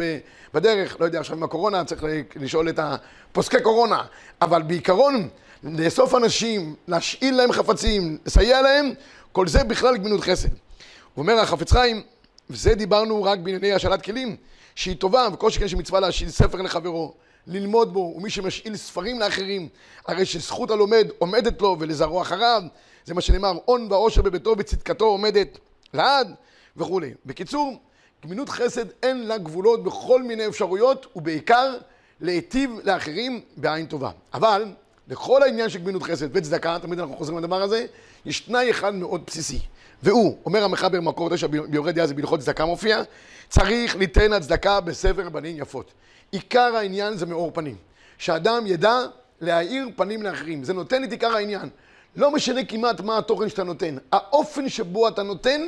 בדרך, 0.54 1.00
לא 1.00 1.04
יודע, 1.04 1.20
עכשיו 1.20 1.36
עם 1.36 1.42
הקורונה, 1.42 1.84
צריך 1.84 2.04
לשאול 2.36 2.68
את 2.68 2.78
הפוסקי 2.82 3.62
קורונה. 3.62 4.02
אבל 4.42 4.62
בעיקרון, 4.62 5.28
לאסוף 5.64 6.14
אנשים, 6.14 6.74
להשאיל 6.88 7.34
להם 7.34 7.52
חפצים, 7.52 8.18
לסייע 8.26 8.62
להם, 8.62 8.92
כל 9.32 9.48
זה 9.48 9.64
בכלל 9.64 9.96
גמילות 9.96 10.20
חסד. 10.20 10.48
הוא 10.48 11.22
אומר 11.22 11.38
החפץ 11.38 11.72
חיים, 11.72 12.02
וזה 12.50 12.74
דיברנו 12.74 13.22
רק 13.24 13.38
בענייני 13.38 13.72
השאלת 13.72 14.02
כלים, 14.02 14.36
שהיא 14.74 14.96
טובה, 14.96 15.28
וכל 15.32 15.50
שכן 15.50 15.68
שמצווה 15.68 16.00
להשאיל 16.00 16.30
ספר 16.30 16.62
לחברו. 16.62 17.14
ללמוד 17.46 17.92
בו, 17.92 18.14
ומי 18.16 18.30
שמשאיל 18.30 18.76
ספרים 18.76 19.20
לאחרים, 19.20 19.68
הרי 20.06 20.26
שזכות 20.26 20.70
הלומד 20.70 21.08
עומדת 21.18 21.62
לו 21.62 21.76
ולזרוע 21.80 22.22
אחריו, 22.22 22.62
זה 23.04 23.14
מה 23.14 23.20
שנאמר, 23.20 23.52
הון 23.64 23.86
ועושר 23.90 24.22
בביתו 24.22 24.54
וצדקתו 24.58 25.04
עומדת 25.04 25.58
לעד 25.94 26.34
וכולי. 26.76 27.14
בקיצור, 27.26 27.80
גמינות 28.24 28.48
חסד 28.48 28.84
אין 29.02 29.26
לה 29.26 29.38
גבולות 29.38 29.84
בכל 29.84 30.22
מיני 30.22 30.46
אפשרויות, 30.46 31.06
ובעיקר 31.16 31.74
להיטיב 32.20 32.70
לאחרים 32.84 33.40
בעין 33.56 33.86
טובה. 33.86 34.10
אבל 34.34 34.64
לכל 35.08 35.42
העניין 35.42 35.68
של 35.68 35.78
גמינות 35.78 36.02
חסד 36.02 36.36
וצדקה, 36.36 36.78
תמיד 36.82 37.00
אנחנו 37.00 37.16
חוזרים 37.16 37.38
לדבר 37.38 37.62
הזה, 37.62 37.86
יש 38.26 38.40
תנאי 38.40 38.70
אחד 38.70 38.94
מאוד 38.94 39.22
בסיסי. 39.26 39.58
והוא, 40.02 40.38
אומר 40.44 40.64
המחבר 40.64 40.88
במקור 40.88 41.30
תשע 41.30 41.46
ביורד 41.46 42.06
זה 42.06 42.14
בהלכות 42.14 42.40
צדקה 42.40 42.64
מופיע, 42.64 43.02
צריך 43.48 43.96
ליתן 43.96 44.32
הצדקה 44.32 44.80
בספר 44.80 45.28
בנים 45.28 45.56
יפות. 45.58 45.92
עיקר 46.30 46.76
העניין 46.76 47.16
זה 47.16 47.26
מאור 47.26 47.50
פנים. 47.54 47.76
שאדם 48.18 48.66
ידע 48.66 48.98
להאיר 49.40 49.88
פנים 49.96 50.22
לאחרים. 50.22 50.64
זה 50.64 50.72
נותן 50.72 51.04
את 51.04 51.12
עיקר 51.12 51.36
העניין. 51.36 51.68
לא 52.16 52.30
משנה 52.30 52.64
כמעט 52.64 53.00
מה 53.00 53.18
התוכן 53.18 53.48
שאתה 53.48 53.64
נותן. 53.64 53.96
האופן 54.12 54.68
שבו 54.68 55.08
אתה 55.08 55.22
נותן, 55.22 55.60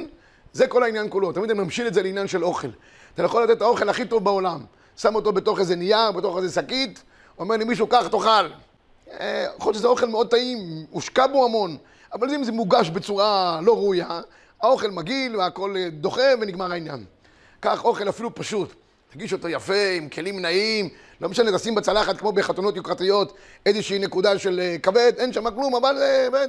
זה 0.53 0.67
כל 0.67 0.83
העניין 0.83 1.07
כולו. 1.11 1.33
תמיד 1.33 1.51
אני 1.51 1.59
ממשיל 1.59 1.87
את 1.87 1.95
זה 1.95 2.03
לעניין 2.03 2.27
של 2.27 2.45
אוכל. 2.45 2.69
אתה 3.15 3.23
יכול 3.23 3.43
לתת 3.43 3.57
את 3.57 3.63
האוכל 3.63 3.89
הכי 3.89 4.05
טוב 4.05 4.25
בעולם. 4.25 4.65
שם 4.97 5.15
אותו 5.15 5.33
בתוך 5.33 5.59
איזה 5.59 5.77
נייר, 5.77 6.13
בתוך 6.13 6.37
איזה 6.37 6.63
שקית, 6.63 7.03
אומר 7.39 7.57
לי 7.57 7.65
מישהו, 7.65 7.87
קח, 7.87 8.07
תאכל. 8.09 8.49
אה, 9.11 9.47
יכול 9.57 9.71
להיות 9.71 9.79
שזה 9.79 9.89
אוכל 9.89 10.07
מאוד 10.07 10.31
טעים, 10.31 10.87
הושקע 10.91 11.27
בו 11.27 11.45
המון. 11.45 11.77
אבל 12.13 12.35
אם 12.35 12.45
זה 12.45 12.53
מוגש 12.53 12.91
בצורה 12.91 13.61
לא 13.63 13.77
ראויה, 13.77 14.21
האוכל 14.63 14.91
מגעיל 14.91 15.37
והכל 15.37 15.77
אה, 15.77 15.91
דוחה 15.91 16.23
ונגמר 16.41 16.73
העניין. 16.73 17.05
קח 17.61 17.85
אוכל 17.85 18.09
אפילו 18.09 18.35
פשוט. 18.35 18.75
תגיש 19.13 19.33
אותו 19.33 19.49
יפה, 19.49 19.91
עם 19.97 20.09
כלים 20.09 20.43
נעים, 20.43 20.89
לא 21.21 21.29
משנה, 21.29 21.59
תשים 21.59 21.75
בצלחת 21.75 22.19
כמו 22.19 22.33
בחתונות 22.33 22.77
יוקרתיות 22.77 23.35
איזושהי 23.67 23.99
נקודה 23.99 24.39
של 24.39 24.61
אה, 24.61 24.77
כבד, 24.83 25.13
אין 25.17 25.33
שם 25.33 25.51
כלום, 25.51 25.75
אבל 25.75 26.03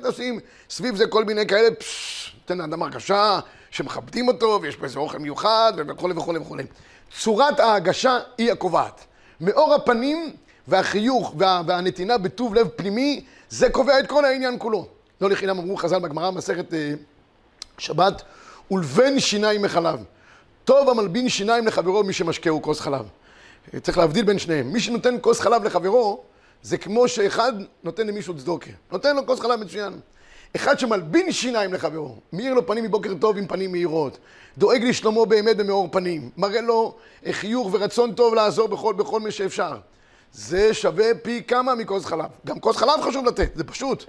תשים 0.03 0.39
סביב 0.69 0.95
זה 0.95 1.07
כל 1.07 1.25
מיני 1.25 1.47
כאלה, 1.47 1.75
פששש, 1.75 2.35
תן 2.45 2.57
לאדם 2.57 2.83
הרגשה 2.83 3.39
שמכבדים 3.71 4.27
אותו 4.27 4.59
ויש 4.61 4.77
איזה 4.83 4.99
אוכל 4.99 5.17
מיוחד 5.17 5.73
וכולי 5.77 6.13
וכולי 6.17 6.39
וכולי. 6.39 6.63
צורת 7.19 7.59
ההגשה 7.59 8.19
היא 8.37 8.51
הקובעת. 8.51 9.05
מאור 9.41 9.73
הפנים 9.73 10.35
והחיוך 10.67 11.33
וה, 11.37 11.61
והנתינה 11.67 12.17
בטוב 12.17 12.55
לב 12.55 12.67
פנימי, 12.75 13.23
זה 13.49 13.69
קובע 13.69 13.99
את 13.99 14.07
כל 14.07 14.25
העניין 14.25 14.55
כולו. 14.59 14.87
לא 15.21 15.29
לחינם 15.29 15.59
אמרו 15.59 15.77
חז"ל 15.77 15.99
בגמרא, 15.99 16.31
מסכת 16.31 16.73
אה, 16.73 16.93
שבת, 17.77 18.21
ולבן 18.71 19.19
שיניים 19.19 19.61
מחלב. 19.61 20.03
טוב 20.63 20.89
המלבין 20.89 21.29
שיניים 21.29 21.67
לחברו 21.67 22.03
מי 22.03 22.13
שמשקהו 22.13 22.61
כוס 22.61 22.79
חלב. 22.79 23.05
צריך 23.81 23.97
להבדיל 23.97 24.25
בין 24.25 24.39
שניהם. 24.39 24.73
מי 24.73 24.79
שנותן 24.79 25.15
כוס 25.21 25.39
חלב 25.39 25.63
לחברו, 25.63 26.23
זה 26.63 26.77
כמו 26.77 27.07
שאחד 27.07 27.53
נותן 27.83 28.07
למישהו 28.07 28.37
צדוקה. 28.37 28.71
נותן 28.91 29.15
לו 29.15 29.25
כוס 29.25 29.39
חלב 29.39 29.59
מצוין. 29.59 29.93
אחד 30.55 30.79
שמלבין 30.79 31.31
שיניים 31.31 31.73
לחברו, 31.73 32.15
מאיר 32.33 32.53
לו 32.53 32.67
פנים 32.67 32.83
מבוקר 32.83 33.13
טוב 33.19 33.37
עם 33.37 33.47
פנים 33.47 33.71
מהירות, 33.71 34.17
דואג 34.57 34.83
לשלומו 34.83 35.25
באמת 35.25 35.57
במאור 35.57 35.87
פנים, 35.91 36.29
מראה 36.37 36.61
לו 36.61 36.95
חיוך 37.31 37.69
ורצון 37.71 38.13
טוב 38.13 38.33
לעזור 38.33 38.67
בכל, 38.67 38.93
בכל 38.93 39.19
מי 39.19 39.31
שאפשר. 39.31 39.77
זה 40.37 40.73
שווה 40.73 41.05
פי 41.23 41.43
כמה 41.47 41.75
מכוס 41.75 42.05
חלב. 42.05 42.25
גם 42.45 42.59
כוס 42.59 42.77
חלב 42.77 43.01
חשוב 43.01 43.25
לתת, 43.25 43.51
זה 43.55 43.63
פשוט. 43.63 44.03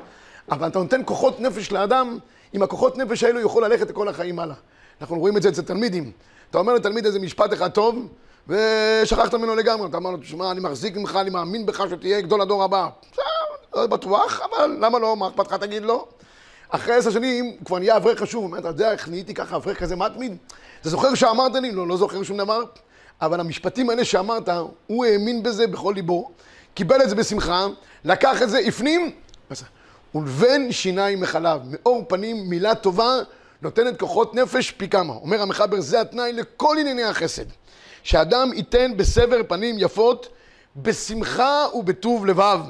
אבל 0.51 0.69
אתה 0.69 0.79
נותן 0.79 1.01
כוחות 1.05 1.41
נפש 1.41 1.73
לאדם, 1.73 2.19
עם 2.53 2.63
הכוחות 2.63 2.99
נפש 2.99 3.25
האלו 3.25 3.41
יכול 3.41 3.65
ללכת 3.65 3.91
לכל 3.91 4.09
החיים 4.09 4.39
הלאה. 4.39 4.55
אנחנו 5.01 5.19
רואים 5.19 5.37
את 5.37 5.43
זה 5.43 5.49
אצל 5.49 5.63
תלמידים. 5.63 6.13
אתה 6.51 6.59
אומר 6.59 6.75
לתלמיד 6.75 7.07
איזה 7.07 7.19
משפט 7.19 7.53
אחד 7.53 7.69
טוב, 7.69 8.09
ושכחת 8.49 9.35
ממנו 9.35 9.55
לגמרי. 9.55 9.89
אתה 9.89 9.97
אומר 9.97 10.11
לו, 10.11 10.17
תשמע, 10.17 10.51
אני 10.51 10.61
מחזיק 10.61 10.97
ממך, 10.97 11.17
אני 11.21 11.31
מאמין 11.31 11.67
בך 11.67 11.83
שתהיה 11.91 12.21
גדול 12.21 12.41
הדור 12.41 12.65
הבא. 12.65 12.89
לא 13.75 13.87
בטוח, 13.87 14.41
אבל 14.41 14.77
למה 14.81 14.99
לא? 14.99 15.17
מה 15.17 15.29
אכפת 15.29 15.47
לך 15.47 15.55
תגיד 15.55 15.83
לא? 15.83 16.09
אחרי 16.69 16.95
עשר 16.95 17.11
שנים 17.11 17.57
כבר 17.65 17.79
נהיה 17.79 17.97
אברך 17.97 18.21
חשוב. 18.21 18.43
הוא 18.43 18.47
אומר, 18.47 18.59
אתה 18.59 18.69
יודע 18.69 18.93
איך 18.93 19.09
נהייתי 19.09 19.35
ככה 19.35 19.57
אברך 19.57 19.79
כזה 19.79 19.97
מתמיד? 19.97 20.37
אתה 20.81 20.89
זוכר 20.89 21.15
שאמרת 21.15 21.55
לי? 21.55 21.73
לא, 21.73 21.87
לא 21.87 21.97
זוכר 21.97 22.23
שום 22.23 22.37
דבר. 22.37 22.63
אבל 23.21 23.41
המשפטים 23.41 23.91
האלה 23.91 24.05
שאמרת, 24.05 24.49
הוא 24.87 25.05
האמין 25.05 25.43
בזה 25.43 25.67
בכל 25.67 25.93
ליבו, 25.97 26.31
קיבל 26.75 27.03
את 27.03 27.09
זה 27.09 27.15
בשמחה, 27.15 27.67
לקח 28.05 28.43
את 28.43 28.51
זה, 28.51 28.59
הפנים, 28.59 29.11
ולבן 30.15 30.73
שיניים 30.73 31.21
מחלב, 31.21 31.61
מאור 31.71 32.05
פנים, 32.09 32.51
מילה 32.51 32.75
טובה, 32.75 33.19
נותנת 33.63 34.01
כוחות 34.01 34.35
נפש 34.35 34.71
פי 34.71 34.89
כמה. 34.89 35.13
אומר 35.13 35.43
המחבר, 35.43 35.81
זה 35.81 36.01
התנאי 36.01 36.33
לכל 36.33 36.77
ענייני 36.81 37.05
החסד. 37.05 37.45
שאדם 38.03 38.51
ייתן 38.55 38.97
בסבר 38.97 39.37
פנים 39.49 39.77
יפות, 39.79 40.29
בשמחה 40.77 41.65
ובטוב 41.75 42.27
לבב. 42.27 42.61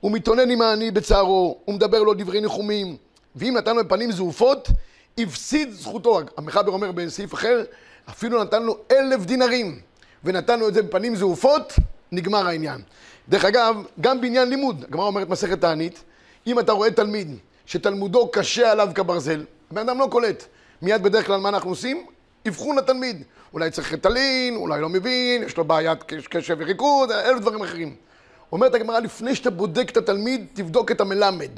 הוא 0.00 0.12
מתאונן 0.12 0.50
עם 0.50 0.62
העני 0.62 0.90
בצערו, 0.90 1.58
הוא 1.64 1.74
מדבר 1.74 2.02
לו 2.02 2.14
דברי 2.14 2.40
ניחומים. 2.40 2.96
ואם 3.36 3.54
נתן 3.56 3.76
לו 3.76 3.88
פנים 3.88 4.12
זעופות, 4.12 4.68
הפסיד 5.18 5.72
זכותו. 5.72 6.20
המחבר 6.36 6.72
אומר 6.72 6.92
בסעיף 6.92 7.34
אחר, 7.34 7.64
אפילו 8.10 8.44
נתן 8.44 8.62
לו 8.62 8.78
אלף 8.90 9.24
דינרים, 9.24 9.80
ונתן 10.24 10.60
לו 10.60 10.68
את 10.68 10.74
זה 10.74 10.82
בפנים 10.82 11.16
זעופות, 11.16 11.72
נגמר 12.12 12.46
העניין. 12.46 12.80
דרך 13.28 13.44
אגב, 13.44 13.76
גם 14.00 14.20
בעניין 14.20 14.48
לימוד, 14.48 14.84
הגמרא 14.88 15.06
אומרת 15.06 15.28
מסכת 15.28 15.60
תענית, 15.60 16.02
אם 16.46 16.58
אתה 16.58 16.72
רואה 16.72 16.90
תלמיד 16.90 17.36
שתלמודו 17.66 18.28
קשה 18.28 18.72
עליו 18.72 18.88
כברזל, 18.94 19.44
הבן 19.70 19.88
אדם 19.88 19.98
לא 19.98 20.08
קולט. 20.10 20.44
מיד 20.82 21.02
בדרך 21.02 21.26
כלל 21.26 21.40
מה 21.40 21.48
אנחנו 21.48 21.70
עושים? 21.70 22.06
אבחון 22.48 22.78
לתלמיד. 22.78 23.22
אולי 23.52 23.70
צריך 23.70 23.92
רטלין, 23.92 24.56
אולי 24.56 24.80
לא 24.80 24.88
מבין, 24.88 25.42
יש 25.42 25.56
לו 25.56 25.64
בעיית 25.64 26.02
קשב 26.02 26.56
וריכוז, 26.58 27.10
אלף 27.10 27.40
דברים 27.40 27.62
אחרים. 27.62 27.94
אומרת 28.52 28.74
הגמרא, 28.74 28.98
לפני 28.98 29.34
שאתה 29.34 29.50
בודק 29.50 29.90
את 29.90 29.96
התלמיד, 29.96 30.46
תבדוק 30.54 30.90
את 30.90 31.00
המלמד. 31.00 31.50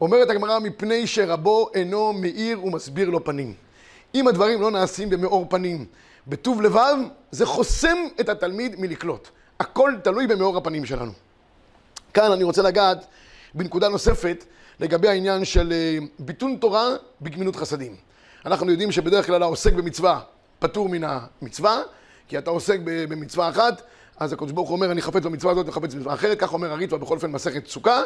אומרת 0.00 0.30
הגמרא, 0.30 0.58
מפני 0.58 1.06
שרבו 1.06 1.70
אינו 1.74 2.12
מאיר 2.12 2.64
ומסביר 2.64 3.10
לו 3.10 3.24
פנים. 3.24 3.54
אם 4.20 4.28
הדברים 4.28 4.60
לא 4.60 4.70
נעשים 4.70 5.10
במאור 5.10 5.46
פנים, 5.48 5.86
בטוב 6.26 6.62
לבב, 6.62 6.96
זה 7.30 7.46
חוסם 7.46 7.96
את 8.20 8.28
התלמיד 8.28 8.80
מלקלוט. 8.80 9.28
הכל 9.60 9.92
תלוי 10.04 10.26
במאור 10.26 10.56
הפנים 10.56 10.86
שלנו. 10.86 11.12
כאן 12.14 12.32
אני 12.32 12.44
רוצה 12.44 12.62
לגעת 12.62 13.06
בנקודה 13.54 13.88
נוספת 13.88 14.44
לגבי 14.80 15.08
העניין 15.08 15.44
של 15.44 15.72
אה, 15.72 15.98
ביטון 16.18 16.56
תורה 16.56 16.86
בגמינות 17.20 17.56
חסדים. 17.56 17.96
אנחנו 18.46 18.70
יודעים 18.70 18.92
שבדרך 18.92 19.26
כלל 19.26 19.42
העוסק 19.42 19.72
במצווה 19.72 20.20
פטור 20.58 20.88
מן 20.88 21.04
המצווה, 21.04 21.82
כי 22.28 22.38
אתה 22.38 22.50
עוסק 22.50 22.78
במצווה 22.84 23.48
אחת, 23.48 23.82
אז 24.16 24.32
הקדוש 24.32 24.52
ברוך 24.52 24.68
הוא 24.68 24.76
אומר, 24.76 24.90
אני 24.90 25.02
חפץ 25.02 25.22
במצווה 25.22 25.52
הזאת 25.52 25.68
וחפץ 25.68 25.94
במצווה 25.94 26.14
אחרת, 26.14 26.40
כך 26.40 26.52
אומר 26.52 26.72
הריטווה 26.72 26.98
בכל 26.98 27.14
אופן 27.14 27.30
מסכת 27.30 27.66
סוכה. 27.66 28.02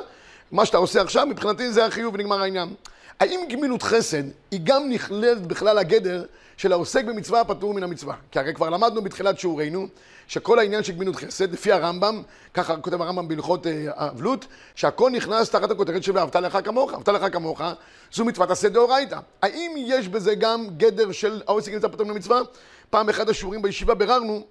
מה 0.52 0.66
שאתה 0.66 0.76
עושה 0.76 1.02
עכשיו, 1.02 1.26
מבחינתי 1.26 1.72
זה 1.72 1.86
החיוב 1.86 2.14
ונגמר 2.14 2.42
העניין. 2.42 2.74
האם 3.20 3.40
גמילות 3.48 3.82
חסד 3.82 4.22
היא 4.50 4.60
גם 4.64 4.88
נכללת 4.88 5.46
בכלל 5.46 5.78
הגדר 5.78 6.24
של 6.56 6.72
העוסק 6.72 7.04
במצווה 7.04 7.40
הפטור 7.40 7.74
מן 7.74 7.82
המצווה? 7.82 8.14
כי 8.30 8.38
הרי 8.38 8.54
כבר 8.54 8.70
למדנו 8.70 9.02
בתחילת 9.02 9.38
שיעורנו 9.38 9.86
שכל 10.26 10.58
העניין 10.58 10.82
של 10.82 10.92
גמילות 10.92 11.16
חסד, 11.16 11.52
לפי 11.52 11.72
הרמב"ם, 11.72 12.22
ככה 12.54 12.76
כותב 12.76 13.02
הרמב"ם 13.02 13.28
בהלכות 13.28 13.66
אה, 13.66 13.86
אבלות, 13.96 14.46
שהכל 14.74 15.10
נכנס 15.10 15.50
תחת 15.50 15.70
הכותרת 15.70 16.02
של 16.02 16.16
ואהבת 16.16 16.36
לך 16.36 16.58
כמוך, 16.64 16.94
אהבת 16.94 17.08
לך 17.08 17.32
כמוך, 17.32 17.62
זו 18.12 18.24
מצוות 18.24 18.50
עשה 18.50 18.68
דאורייתא. 18.68 19.18
האם 19.42 19.74
יש 19.76 20.08
בזה 20.08 20.34
גם 20.34 20.66
גדר 20.76 21.12
של 21.12 21.42
העוסק 21.46 21.72
במצווה 21.72 21.92
פטור 21.92 22.06
מן 22.06 22.12
המצווה? 22.12 22.40
פעם 22.90 23.08
אחד 23.08 23.28
השיעורים 23.28 23.62
בישיבה 23.62 23.94
ביררנו 23.94 24.42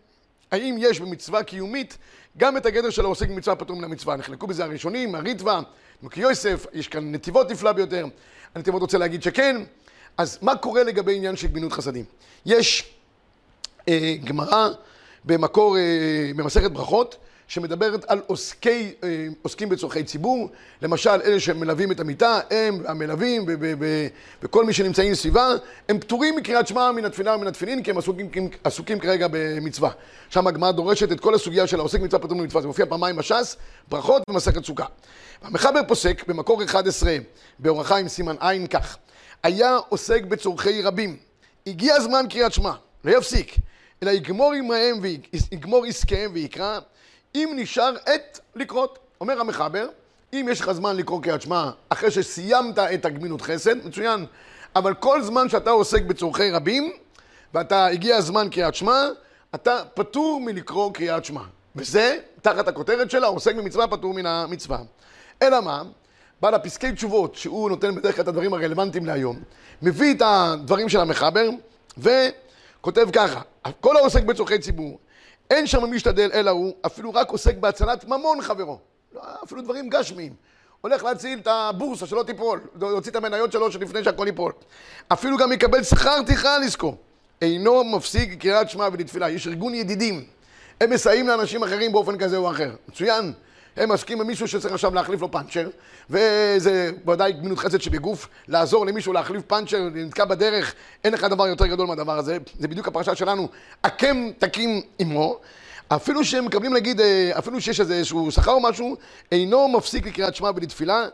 האם 0.51 0.75
יש 0.79 0.99
במצווה 0.99 1.43
קיומית 1.43 1.97
גם 2.37 2.57
את 2.57 2.65
הגדר 2.65 2.89
של 2.89 3.05
העוסק 3.05 3.29
במצווה 3.29 3.55
פטור 3.55 3.75
מן 3.75 3.83
המצווה? 3.83 4.15
נחלקו 4.15 4.47
בזה 4.47 4.63
הראשונים, 4.63 5.15
הריטווה, 5.15 5.61
מוקי 6.01 6.21
יוסף, 6.21 6.65
יש 6.73 6.87
כאן 6.87 7.11
נתיבות 7.11 7.51
נפלא 7.51 7.71
ביותר. 7.71 8.05
הנתיבות 8.55 8.81
רוצה 8.81 8.97
להגיד 8.97 9.23
שכן. 9.23 9.61
אז 10.17 10.39
מה 10.41 10.55
קורה 10.55 10.83
לגבי 10.83 11.15
עניין 11.15 11.35
של 11.35 11.47
גמילות 11.47 11.73
חסדים? 11.73 12.05
יש 12.45 12.93
אה, 13.89 14.15
גמרא 14.23 14.69
במקור, 15.25 15.77
אה, 15.77 16.31
במסכת 16.35 16.71
ברכות, 16.71 17.15
שמדברת 17.49 18.05
על 18.07 18.21
עוסקי, 18.27 18.93
אה, 19.03 19.27
עוסקים 19.41 19.69
בצורכי 19.69 20.03
ציבור, 20.03 20.49
למשל 20.81 21.09
אלה 21.09 21.39
שמלווים 21.39 21.91
את 21.91 21.99
המיטה, 21.99 22.39
הם 22.51 22.83
המלווים 22.87 23.45
וכל 24.41 24.65
מי 24.65 24.73
שנמצאים 24.73 25.15
סביבה, 25.15 25.49
הם 25.89 25.99
פטורים 25.99 26.35
מקריאת 26.35 26.67
שמע 26.67 26.91
מן 26.91 27.05
התפילה 27.05 27.35
ומן 27.35 27.47
התפילין, 27.47 27.83
כי 27.83 27.91
הם 27.91 27.97
עסוקים, 27.97 28.29
עסוקים 28.63 28.99
כרגע 28.99 29.27
במצווה. 29.31 29.89
שם 30.29 30.47
הגמרא 30.47 30.71
דורשת 30.71 31.11
את 31.11 31.19
כל 31.19 31.35
הסוגיה 31.35 31.67
של 31.67 31.79
העוסק 31.79 31.99
מצווה 31.99 32.23
פטור 32.23 32.37
ממצווה, 32.37 32.61
זה 32.61 32.67
מופיע 32.67 32.85
פעמיים 32.85 33.15
בש"ס, 33.15 33.55
ברכות 33.87 34.23
ומסכת 34.29 34.65
סוכה. 34.65 34.85
המחבר 35.41 35.79
פוסק 35.87 36.27
במקור 36.27 36.63
11 36.63 37.17
באור 37.59 37.81
החיים 37.81 38.07
סימן 38.07 38.35
עין 38.39 38.67
כך, 38.67 38.97
היה 39.43 39.77
עוסק 39.89 40.23
בצורכי 40.23 40.81
רבים, 40.81 41.17
הגיע 41.67 41.95
הזמן 41.95 42.25
קריאת 42.29 42.53
שמע, 42.53 42.71
לא 43.03 43.17
יפסיק, 43.17 43.55
אלא 44.03 44.11
יגמור 44.11 44.53
עמהם 44.53 44.99
ויגמור 45.01 45.85
עסקיהם 45.85 46.31
ויקרא 46.33 46.79
אם 47.35 47.53
נשאר 47.55 47.95
עת 48.05 48.39
לקרות. 48.55 48.99
אומר 49.21 49.39
המחבר, 49.39 49.87
אם 50.33 50.47
יש 50.51 50.61
לך 50.61 50.71
זמן 50.71 50.95
לקרוא 50.95 51.21
קריאת 51.21 51.41
שמע 51.41 51.69
אחרי 51.89 52.11
שסיימת 52.11 52.79
את 52.79 53.05
הגמינות 53.05 53.41
חסד, 53.41 53.85
מצוין. 53.87 54.25
אבל 54.75 54.93
כל 54.93 55.21
זמן 55.21 55.49
שאתה 55.49 55.69
עוסק 55.69 56.01
בצורכי 56.03 56.51
רבים, 56.51 56.91
ואתה, 57.53 57.85
הגיע 57.85 58.15
הזמן 58.15 58.47
קריאת 58.51 58.75
שמע, 58.75 59.07
אתה 59.55 59.81
פטור 59.93 60.41
מלקרוא 60.41 60.93
קריאת 60.93 61.25
שמע. 61.25 61.41
וזה, 61.75 62.17
תחת 62.41 62.67
הכותרת 62.67 63.11
שלה, 63.11 63.27
עוסק 63.27 63.55
במצווה 63.55 63.87
פטור 63.87 64.13
מן 64.13 64.25
המצווה. 64.25 64.79
אלא 65.41 65.61
מה? 65.61 65.83
בעל 66.41 66.53
הפסקי 66.53 66.91
תשובות, 66.91 67.35
שהוא 67.35 67.69
נותן 67.69 67.95
בדרך 67.95 68.15
כלל 68.15 68.23
את 68.23 68.27
הדברים 68.27 68.53
הרלוונטיים 68.53 69.05
להיום, 69.05 69.39
מביא 69.81 70.13
את 70.13 70.21
הדברים 70.25 70.89
של 70.89 70.99
המחבר, 70.99 71.49
וכותב 71.97 73.07
ככה, 73.13 73.41
כל 73.79 73.97
העוסק 73.97 74.23
בצורכי 74.23 74.59
ציבור, 74.59 74.99
אין 75.49 75.67
שם 75.67 75.91
משתדל 75.91 76.29
אלא 76.33 76.51
הוא, 76.51 76.73
אפילו 76.85 77.13
רק 77.13 77.29
עוסק 77.29 77.57
בהצלת 77.57 78.05
ממון 78.05 78.41
חברו. 78.41 78.79
לא, 79.15 79.21
אפילו 79.43 79.61
דברים 79.61 79.89
גשמיים. 79.89 80.33
הולך 80.81 81.03
להציל 81.03 81.39
את 81.39 81.47
הבורסה 81.47 82.07
שלא 82.07 82.23
תיפול, 82.23 82.59
להוציא 82.81 83.11
את 83.11 83.15
המניות 83.15 83.51
שלו 83.51 83.71
שלפני 83.71 84.03
שהכל 84.03 84.27
ייפול. 84.27 84.51
אפילו 85.07 85.37
גם 85.37 85.51
יקבל 85.51 85.83
שכר 85.83 86.23
טרחה 86.27 86.57
לזכור. 86.57 86.97
אינו 87.41 87.83
מפסיק 87.83 88.41
קריאת 88.41 88.69
שמע 88.69 88.87
ולתפילה. 88.93 89.29
יש 89.29 89.47
ארגון 89.47 89.73
ידידים. 89.73 90.25
הם 90.81 90.89
מסייעים 90.89 91.27
לאנשים 91.27 91.63
אחרים 91.63 91.91
באופן 91.91 92.17
כזה 92.17 92.37
או 92.37 92.51
אחר. 92.51 92.71
מצוין. 92.89 93.33
הם 93.77 93.91
עסקים 93.91 94.17
במישהו 94.17 94.47
שצריך 94.47 94.73
עכשיו 94.73 94.93
להחליף 94.93 95.21
לו 95.21 95.31
פאנצ'ר, 95.31 95.69
וזה 96.09 96.91
ודאי 97.07 97.31
גמינות 97.31 97.59
חסד 97.59 97.81
שבגוף, 97.81 98.27
לעזור 98.47 98.85
למישהו 98.85 99.13
להחליף 99.13 99.41
פאנצ'ר, 99.47 99.89
נתקע 99.93 100.25
בדרך, 100.25 100.73
אין 101.03 101.13
לך 101.13 101.23
דבר 101.23 101.47
יותר 101.47 101.67
גדול 101.67 101.87
מהדבר 101.87 102.17
הזה, 102.17 102.37
זה 102.59 102.67
בדיוק 102.67 102.87
הפרשה 102.87 103.15
שלנו, 103.15 103.49
הקם 103.83 104.29
תקים 104.37 104.81
עמו. 104.99 105.39
אפילו 105.87 106.23
שהם 106.23 106.45
מקבלים 106.45 106.73
נגיד, 106.73 107.01
אה, 107.01 107.31
אפילו 107.37 107.61
שיש 107.61 107.79
איזשהו 107.79 108.31
שכר 108.31 108.51
או 108.51 108.59
משהו, 108.59 108.97
אינו 109.31 109.67
מפסיק 109.67 110.07
לקריאת 110.07 110.35
שמע 110.35 110.51
ולתפילה, 110.55 111.05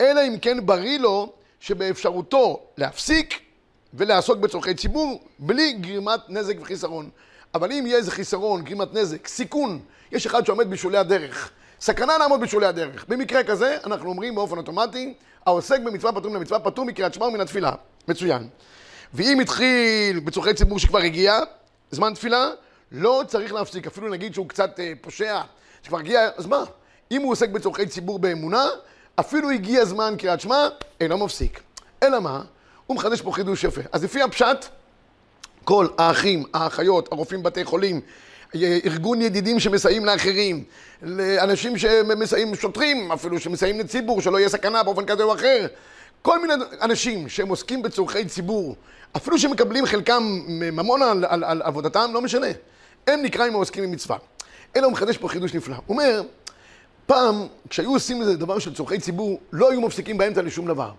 אלא 0.00 0.20
אם 0.28 0.38
כן 0.42 0.66
בריא 0.66 0.98
לו 0.98 1.32
שבאפשרותו 1.60 2.60
להפסיק 2.76 3.40
ולעסוק 3.94 4.38
בצורכי 4.38 4.74
ציבור 4.74 5.20
בלי 5.38 5.72
גרימת 5.72 6.20
נזק 6.28 6.54
וחיסרון. 6.60 7.10
אבל 7.54 7.72
אם 7.72 7.86
יהיה 7.86 7.96
איזה 7.96 8.10
חיסרון, 8.10 8.62
גרימת 8.62 8.94
נזק, 8.94 9.28
סיכון, 9.28 9.80
יש 10.12 10.26
אחד 10.26 10.46
שעומד 10.46 10.70
בשולי 10.70 10.98
הדרך, 10.98 11.50
סכנה 11.80 12.18
לעמוד 12.18 12.40
בשולי 12.40 12.66
הדרך. 12.66 13.04
במקרה 13.08 13.44
כזה, 13.44 13.76
אנחנו 13.84 14.08
אומרים 14.08 14.34
באופן 14.34 14.56
אוטומטי, 14.56 15.14
העוסק 15.46 15.80
במצווה 15.80 16.12
פטור 16.12 16.30
מן 16.30 16.36
המצווה 16.36 16.60
פטור 16.60 16.84
מקריאת 16.84 17.14
שמע 17.14 17.26
ומן 17.26 17.40
התפילה. 17.40 17.72
מצוין. 18.08 18.48
ואם 19.14 19.40
התחיל 19.40 20.20
בצורכי 20.20 20.54
ציבור 20.54 20.78
שכבר 20.78 20.98
הגיע, 20.98 21.38
זמן 21.90 22.14
תפילה, 22.14 22.50
לא 22.92 23.22
צריך 23.26 23.52
להפסיק. 23.52 23.86
אפילו 23.86 24.08
נגיד 24.08 24.34
שהוא 24.34 24.48
קצת 24.48 24.80
אה, 24.80 24.92
פושע, 25.00 25.40
שכבר 25.82 25.98
הגיע, 25.98 26.28
אז 26.36 26.46
מה? 26.46 26.64
אם 27.10 27.22
הוא 27.22 27.32
עוסק 27.32 27.48
בצורכי 27.48 27.86
ציבור 27.86 28.18
באמונה, 28.18 28.66
אפילו 29.20 29.50
הגיע 29.50 29.84
זמן 29.84 30.14
קריאת 30.18 30.40
שמע, 30.40 30.68
אינו 31.00 31.18
מפסיק. 31.18 31.60
אלא 32.02 32.20
מה? 32.20 32.42
הוא 32.86 32.96
מחדש 32.96 33.20
פה 33.20 33.32
חידוש 33.32 33.64
יפה. 33.64 33.80
אז 33.92 34.04
לפי 34.04 34.22
הפשט, 34.22 34.64
כל 35.64 35.86
האחים, 35.98 36.44
האחיות, 36.54 37.12
הרופאים 37.12 37.42
בבתי 37.42 37.64
חולים, 37.64 38.00
ארגון 38.54 39.22
ידידים 39.22 39.60
שמסייעים 39.60 40.04
לאחרים, 40.04 40.64
לאנשים 41.02 41.78
שמסייעים, 41.78 42.54
שוטרים 42.54 43.12
אפילו, 43.12 43.40
שמסייעים 43.40 43.80
לציבור, 43.80 44.20
שלא 44.20 44.38
יהיה 44.38 44.48
סכנה 44.48 44.82
באופן 44.82 45.06
כזה 45.06 45.22
או 45.22 45.34
אחר. 45.34 45.66
כל 46.22 46.40
מיני 46.40 46.54
אנשים 46.82 47.28
שהם 47.28 47.48
עוסקים 47.48 47.82
בצורכי 47.82 48.24
ציבור, 48.24 48.76
אפילו 49.16 49.38
שמקבלים 49.38 49.86
חלקם 49.86 50.40
ממון 50.48 51.02
על, 51.02 51.24
על, 51.28 51.44
על 51.44 51.62
עבודתם, 51.62 52.10
לא 52.14 52.20
משנה. 52.22 52.46
הם 53.06 53.22
נקראים 53.22 53.54
העוסקים 53.54 53.84
במצווה. 53.84 54.16
אלא 54.76 54.84
הוא 54.84 54.92
מחדש 54.92 55.16
פה 55.16 55.28
חידוש 55.28 55.54
נפלא. 55.54 55.74
הוא 55.74 55.82
אומר, 55.88 56.22
פעם, 57.06 57.46
כשהיו 57.70 57.92
עושים 57.92 58.20
איזה 58.20 58.36
דבר 58.36 58.58
של 58.58 58.74
צורכי 58.74 58.98
ציבור, 58.98 59.40
לא 59.52 59.70
היו 59.70 59.80
מפסיקים 59.80 60.18
באמצע 60.18 60.42
לשום 60.42 60.66
דבר. 60.66 60.90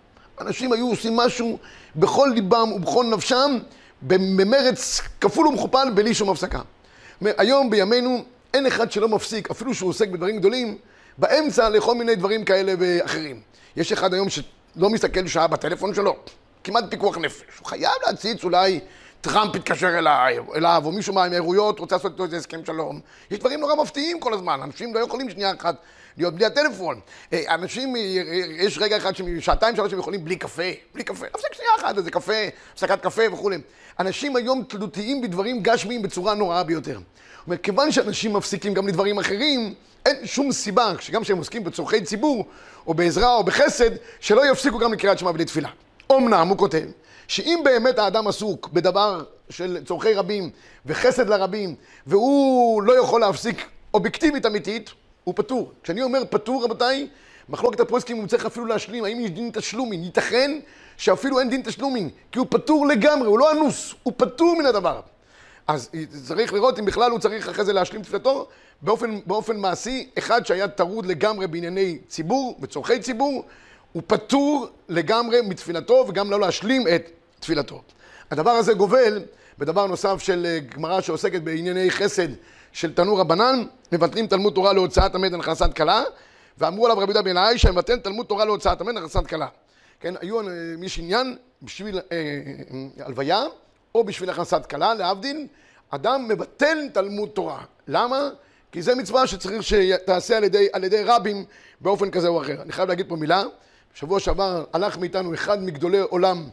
אנשים 0.41 0.74
היו 0.74 0.89
עושים 0.89 1.15
משהו 1.15 1.58
בכל 1.95 2.30
ליבם 2.34 2.71
ובכל 2.76 3.06
נפשם, 3.06 3.58
במרץ 4.02 5.02
כפול 5.21 5.47
ומכופל, 5.47 5.89
בלי 5.93 6.13
שום 6.13 6.30
הפסקה. 6.30 6.62
היום 7.21 7.69
בימינו 7.69 8.23
אין 8.53 8.65
אחד 8.65 8.91
שלא 8.91 9.08
מפסיק, 9.10 9.51
אפילו 9.51 9.73
שהוא 9.73 9.89
עוסק 9.89 10.08
בדברים 10.08 10.38
גדולים, 10.38 10.77
באמצע 11.17 11.69
לכל 11.69 11.95
מיני 11.95 12.15
דברים 12.15 12.45
כאלה 12.45 12.73
ואחרים. 12.79 13.41
יש 13.75 13.91
אחד 13.91 14.13
היום 14.13 14.29
שלא 14.29 14.89
מסתכל 14.89 15.27
שעה 15.27 15.47
בטלפון 15.47 15.93
שלו, 15.93 16.15
כמעט 16.63 16.84
פיקוח 16.89 17.17
נפש. 17.17 17.41
הוא 17.60 17.67
חייב 17.67 17.91
להציץ 18.08 18.43
אולי 18.43 18.79
טראמפ 19.21 19.55
יתקשר 19.55 19.97
אליי, 19.97 20.39
אליו, 20.55 20.82
או 20.86 20.91
מישהו 20.91 21.13
מהאמירויות 21.13 21.79
רוצה 21.79 21.95
לעשות 21.95 22.12
איתו 22.12 22.23
איזה 22.23 22.38
הסכם 22.38 22.65
שלום. 22.65 22.99
יש 23.32 23.39
דברים 23.39 23.60
נורא 23.60 23.75
מפתיעים 23.75 24.19
כל 24.19 24.34
הזמן, 24.34 24.60
אנשים 24.63 24.95
לא 24.95 24.99
יכולים 24.99 25.29
שנייה 25.29 25.53
אחת 25.60 25.75
להיות 26.17 26.34
בלי 26.34 26.45
הטלפון. 26.45 26.99
אה, 27.34 27.43
אנשים, 27.49 27.95
אה, 27.95 28.01
יש 28.58 28.77
רגע 28.77 28.97
אחד 28.97 29.12
שעתיים 29.39 29.75
שלוש 29.75 29.93
הם 29.93 29.99
יכולים 29.99 30.25
בלי 30.25 30.36
קפה, 30.36 30.63
בלי 30.93 31.03
קפה, 31.03 31.25
הפסק 31.34 31.53
שנייה 31.53 31.71
אחת, 31.79 31.97
איזה 31.97 32.12
קפה, 32.12 32.34
הפסקת 32.73 33.01
קפה 33.01 33.21
וכולי. 33.34 33.58
אנשים 33.99 34.36
היום 34.36 34.63
תלותיים 34.63 35.21
בדברים 35.21 35.63
גשמיים 35.63 36.01
בצורה 36.01 36.34
נוראה 36.34 36.63
ביותר. 36.63 36.93
זאת 36.93 37.47
אומרת, 37.47 37.63
כיוון 37.63 37.91
שאנשים 37.91 38.34
מפסיקים 38.34 38.73
גם 38.73 38.88
לדברים 38.88 39.19
אחרים, 39.19 39.73
אין 40.05 40.15
שום 40.25 40.51
סיבה, 40.51 40.93
שגם 40.99 41.21
כשהם 41.21 41.38
עוסקים 41.38 41.63
בצורכי 41.63 42.01
ציבור, 42.01 42.45
או 42.88 42.93
בעזרה 42.93 43.36
או 43.36 43.43
בחסד, 43.43 43.91
שלא 44.19 44.51
יפסיקו 44.51 44.77
גם 44.77 44.93
לקריאת 44.93 45.19
שמע 45.19 45.32
ולתפילה. 45.34 45.69
אמנם, 46.12 46.47
הוא 46.47 46.58
כותב, 46.58 46.86
שאם 47.30 47.62
באמת 47.63 48.00
האדם 48.00 48.28
עסוק 48.28 48.70
בדבר 48.74 49.24
של 49.50 49.78
צורכי 49.86 50.13
רבים 50.13 50.50
וחסד 50.86 51.30
לרבים, 51.30 51.76
והוא 52.08 52.84
לא 52.84 53.00
יכול 53.00 53.22
להפסיק 53.22 53.65
אובייקטיבית 53.94 54.46
אמיתית, 54.46 54.89
הוא 55.24 55.34
פטור. 55.38 55.72
כשאני 55.84 56.02
אומר 56.02 56.22
פטור, 56.30 56.63
רבותיי, 56.63 57.08
מחלוקת 57.50 57.80
הפרוסקים 57.80 58.18
הוא 58.18 58.28
צריך 58.28 58.46
אפילו 58.46 58.65
להשלים, 58.65 59.06
האם 59.06 59.20
יש 59.20 59.30
דין 59.32 59.50
תשלומין? 59.54 60.04
ייתכן 60.04 60.60
שאפילו 60.98 61.39
אין 61.39 61.50
דין 61.50 61.62
תשלומין, 61.62 62.10
כי 62.32 62.39
הוא 62.39 62.48
פטור 62.50 62.88
לגמרי, 62.88 63.28
הוא 63.28 63.39
לא 63.39 63.52
אנוס, 63.52 63.96
הוא 64.04 64.13
פטור 64.18 64.56
מן 64.60 64.65
הדבר. 64.65 65.02
אז 65.68 65.89
צריך 66.28 66.54
לראות 66.54 66.80
אם 66.80 66.86
בכלל 66.86 67.12
הוא 67.12 67.20
צריך 67.20 67.50
אחרי 67.50 67.65
זה 67.65 67.74
להשלים 67.74 68.02
תפילתו. 68.02 68.48
באופן, 68.82 69.20
באופן 69.26 69.58
מעשי, 69.58 70.10
אחד 70.18 70.46
שהיה 70.46 70.68
טרוד 70.68 71.06
לגמרי 71.06 71.48
בענייני 71.48 71.98
ציבור, 72.08 72.58
בצורכי 72.60 73.00
ציבור, 73.00 73.44
הוא 73.92 74.04
פטור 74.08 74.68
לגמרי 74.89 75.42
מתפילתו 75.42 76.06
וגם 76.08 76.32
לא 76.32 76.39
להשלים 76.39 76.88
את 76.88 77.18
תפילתו. 77.39 77.82
הדבר 78.32 78.52
הזה 78.52 78.73
גובל 78.73 79.21
בדבר 79.58 79.88
נוסף 79.88 80.21
של 80.21 80.45
אה, 80.45 80.60
גמרא 80.60 81.02
שעוסקת 81.02 81.41
בענייני 81.41 81.91
חסד 81.91 82.28
של 82.71 82.93
תנור 82.93 83.19
רבנן, 83.19 83.63
מבטלים 83.91 84.28
תלמוד 84.28 84.54
תורה 84.54 84.73
להוצאת 84.73 85.15
המת 85.15 85.32
להכנסת 85.32 85.73
כלה, 85.73 86.04
ואמרו 86.58 86.86
עליו 86.86 86.97
רבי 86.99 87.13
בן 87.13 87.38
האי 87.38 87.58
שמבטל 87.58 87.99
תלמוד 87.99 88.25
תורה 88.25 88.45
להוצאת 88.45 88.82
המת 88.82 88.95
להכנסת 88.95 89.28
כלה. 89.28 89.47
כן, 89.99 90.13
היו, 90.21 90.39
אה, 90.39 90.45
יש 90.82 90.99
עניין 90.99 91.36
בשביל 91.62 91.99
אה, 91.99 92.02
אה, 92.12 93.06
הלוויה, 93.06 93.43
או 93.95 94.04
בשביל 94.04 94.30
הכנסת 94.30 94.65
כלה, 94.65 94.93
להבדיל, 94.93 95.47
אדם 95.89 96.28
מבטל 96.28 96.78
תלמוד 96.93 97.30
תורה. 97.30 97.63
למה? 97.88 98.30
כי 98.71 98.82
זה 98.82 98.95
מצווה 98.95 99.28
שצריך 99.28 99.63
שתעשה 99.63 100.38
על 100.38 100.43
ידי, 100.43 100.67
על 100.73 100.84
ידי 100.84 101.04
רבים 101.04 101.45
באופן 101.82 102.12
כזה 102.12 102.28
או 102.28 102.41
אחר. 102.41 102.62
אני 102.62 102.71
חייב 102.71 102.89
להגיד 102.89 103.10
פה 103.10 103.15
מילה, 103.15 103.43
בשבוע 103.93 104.19
שעבר 104.19 104.65
הלך 104.73 104.97
מאיתנו 104.97 105.34
אחד 105.34 105.63
מגדולי 105.63 105.99
עולם, 105.99 106.49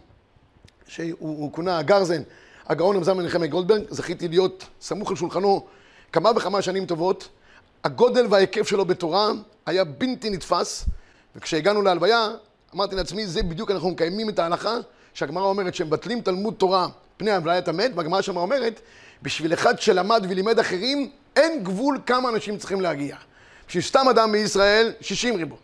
שהוא 0.88 1.53
כונה 1.53 1.79
הגרזן, 1.79 2.22
הגאון 2.66 2.96
רמזן 2.96 3.16
מנחמי 3.16 3.49
גולדברג, 3.49 3.83
זכיתי 3.90 4.29
להיות 4.29 4.64
סמוך 4.81 5.11
על 5.11 5.16
שולחנו 5.16 5.66
כמה 6.12 6.31
וכמה 6.37 6.62
שנים 6.62 6.87
טובות. 6.87 7.29
הגודל 7.85 8.27
וההיקף 8.31 8.68
שלו 8.68 8.85
בתורה 8.85 9.31
היה 9.66 9.85
בלתי 9.85 10.31
נתפס, 10.31 10.85
וכשהגענו 11.37 11.83
להלוויה, 11.83 12.29
אמרתי 12.75 12.96
לעצמי, 12.96 13.27
זה 13.27 13.42
בדיוק 13.42 13.70
אנחנו 13.70 13.90
מקיימים 13.90 14.29
את 14.29 14.38
ההלכה 14.38 14.77
שהגמרא 15.14 15.44
אומרת 15.44 15.75
שהם 15.75 15.87
מבטלים 15.87 16.20
תלמוד 16.20 16.55
תורה 16.55 16.87
פני 17.16 17.31
הבליית 17.31 17.68
המת, 17.68 17.90
והגמרא 17.94 18.22
שמה 18.22 18.40
אומרת, 18.40 18.81
בשביל 19.22 19.55
אחד 19.55 19.81
שלמד 19.81 20.27
ולימד 20.29 20.59
אחרים, 20.59 21.11
אין 21.37 21.64
גבול 21.64 21.99
כמה 22.07 22.29
אנשים 22.29 22.59
צריכים 22.59 22.81
להגיע. 22.81 23.16
בשביל 23.68 23.83
סתם 23.83 24.07
אדם 24.11 24.33
בישראל, 24.33 24.92
60 25.01 25.37
ריבו. 25.37 25.57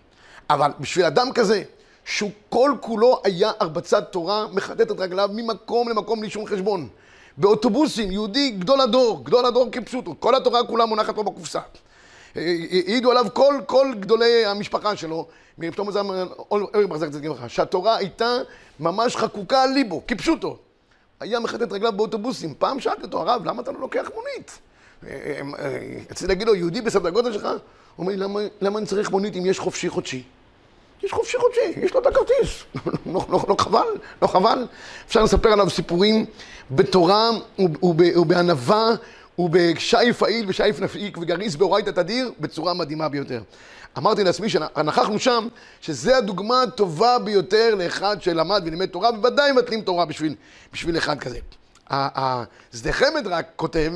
אבל 0.50 0.70
בשביל 0.80 1.04
אדם 1.04 1.32
כזה, 1.32 1.62
שהוא 2.04 2.30
כל 2.48 2.74
כולו 2.80 3.20
היה 3.24 3.52
הרבצת 3.60 4.12
תורה, 4.12 4.46
מחטט 4.52 4.90
את 4.90 5.00
רגליו 5.00 5.30
ממקום 5.32 5.88
למקום 5.88 6.20
בלי 6.20 6.30
שום 6.30 6.46
חשבון. 6.46 6.88
באוטובוסים, 7.36 8.12
יהודי 8.12 8.50
גדול 8.50 8.80
הדור, 8.80 9.24
גדול 9.24 9.46
הדור 9.46 9.68
כפשוטו, 9.72 10.14
כל 10.20 10.34
התורה 10.34 10.66
כולה 10.66 10.86
מונחת 10.86 11.14
פה 11.14 11.22
בקופסה. 11.22 11.60
העידו 12.34 13.10
עליו 13.10 13.26
כל, 13.32 13.54
כל 13.66 13.92
גדולי 14.00 14.46
המשפחה 14.46 14.96
שלו, 14.96 15.26
מפתאום 15.58 15.92
זה 15.92 16.00
אורי 16.50 16.98
זכר 16.98 17.10
צדיק 17.10 17.24
לברכה, 17.24 17.48
שהתורה 17.48 17.96
הייתה 17.96 18.38
ממש 18.80 19.16
חקוקה 19.16 19.62
על 19.62 19.70
ליבו, 19.70 20.02
כפשוטו. 20.08 20.56
היה 21.20 21.40
מחטט 21.40 21.62
את 21.62 21.72
רגליו 21.72 21.92
באוטובוסים. 21.92 22.54
פעם 22.58 22.80
שאלתי 22.80 23.02
אותו, 23.02 23.20
הרב, 23.20 23.42
למה 23.44 23.62
אתה 23.62 23.72
לא 23.72 23.80
לוקח 23.80 24.10
מונית? 24.14 24.58
רציתי 26.10 26.26
להגיד 26.26 26.46
לו, 26.46 26.54
יהודי 26.54 26.80
בסדר 26.80 27.10
גודל 27.10 27.32
שלך? 27.32 27.44
הוא 27.44 27.58
אומר 27.98 28.12
לי, 28.12 28.16
למה, 28.16 28.40
למה 28.60 28.78
אני 28.78 28.86
צריך 28.86 29.10
מונית 29.10 29.36
אם 29.36 29.46
יש 29.46 29.58
חופשי 29.58 29.88
חודשי? 29.88 30.22
יש 31.02 31.12
חופשי 31.12 31.38
חודשי, 31.38 31.80
יש 31.82 31.94
לו 31.94 32.00
את 32.00 32.06
הכרטיס. 32.06 32.64
לא, 33.06 33.24
לא, 33.28 33.44
לא 33.48 33.56
חבל, 33.58 33.86
לא 34.22 34.26
חבל. 34.26 34.66
אפשר 35.06 35.22
לספר 35.22 35.52
עליו 35.52 35.70
סיפורים 35.70 36.26
בתורה 36.70 37.30
ובענווה 38.16 38.90
ובשייף 39.38 40.18
פעיל 40.18 40.44
ושייף 40.48 40.80
נפיק 40.80 41.18
וגריס 41.18 41.56
באורייתא 41.56 41.90
תדיר 41.90 42.32
בצורה 42.40 42.74
מדהימה 42.74 43.08
ביותר. 43.08 43.42
אמרתי 43.98 44.24
לעצמי 44.24 44.48
שנכחנו 44.48 45.18
שם, 45.18 45.48
שזה 45.80 46.16
הדוגמה 46.16 46.62
הטובה 46.62 47.18
ביותר 47.18 47.74
לאחד 47.74 48.22
שלמד 48.22 48.62
ולימד 48.66 48.86
תורה, 48.86 49.10
ובוודאי 49.10 49.52
מבטלים 49.52 49.80
תורה 49.80 50.04
בשביל, 50.04 50.34
בשביל 50.72 50.98
אחד 50.98 51.18
כזה. 51.18 51.38
שדה 52.76 52.92
חמד 52.92 53.26
רק 53.26 53.46
כותב, 53.56 53.92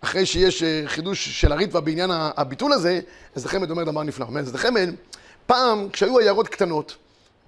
אחרי 0.00 0.26
שיש 0.26 0.62
אה, 0.62 0.82
חידוש 0.86 1.40
של 1.40 1.52
הריטווה 1.52 1.80
בעניין 1.80 2.10
הביטול 2.12 2.72
הזה, 2.72 3.00
שדה 3.38 3.48
חמד 3.48 3.70
אומר 3.70 3.84
דבר 3.84 4.02
נפלא. 4.02 4.24
אומר 4.24 4.44
שדה 4.44 4.58
חמד, 4.58 4.90
פעם 5.46 5.88
כשהיו 5.92 6.18
עיירות 6.18 6.48
קטנות, 6.48 6.96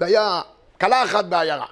והיה 0.01 0.41
כלה 0.81 1.05
אחת 1.05 1.25
בעיירה, 1.25 1.67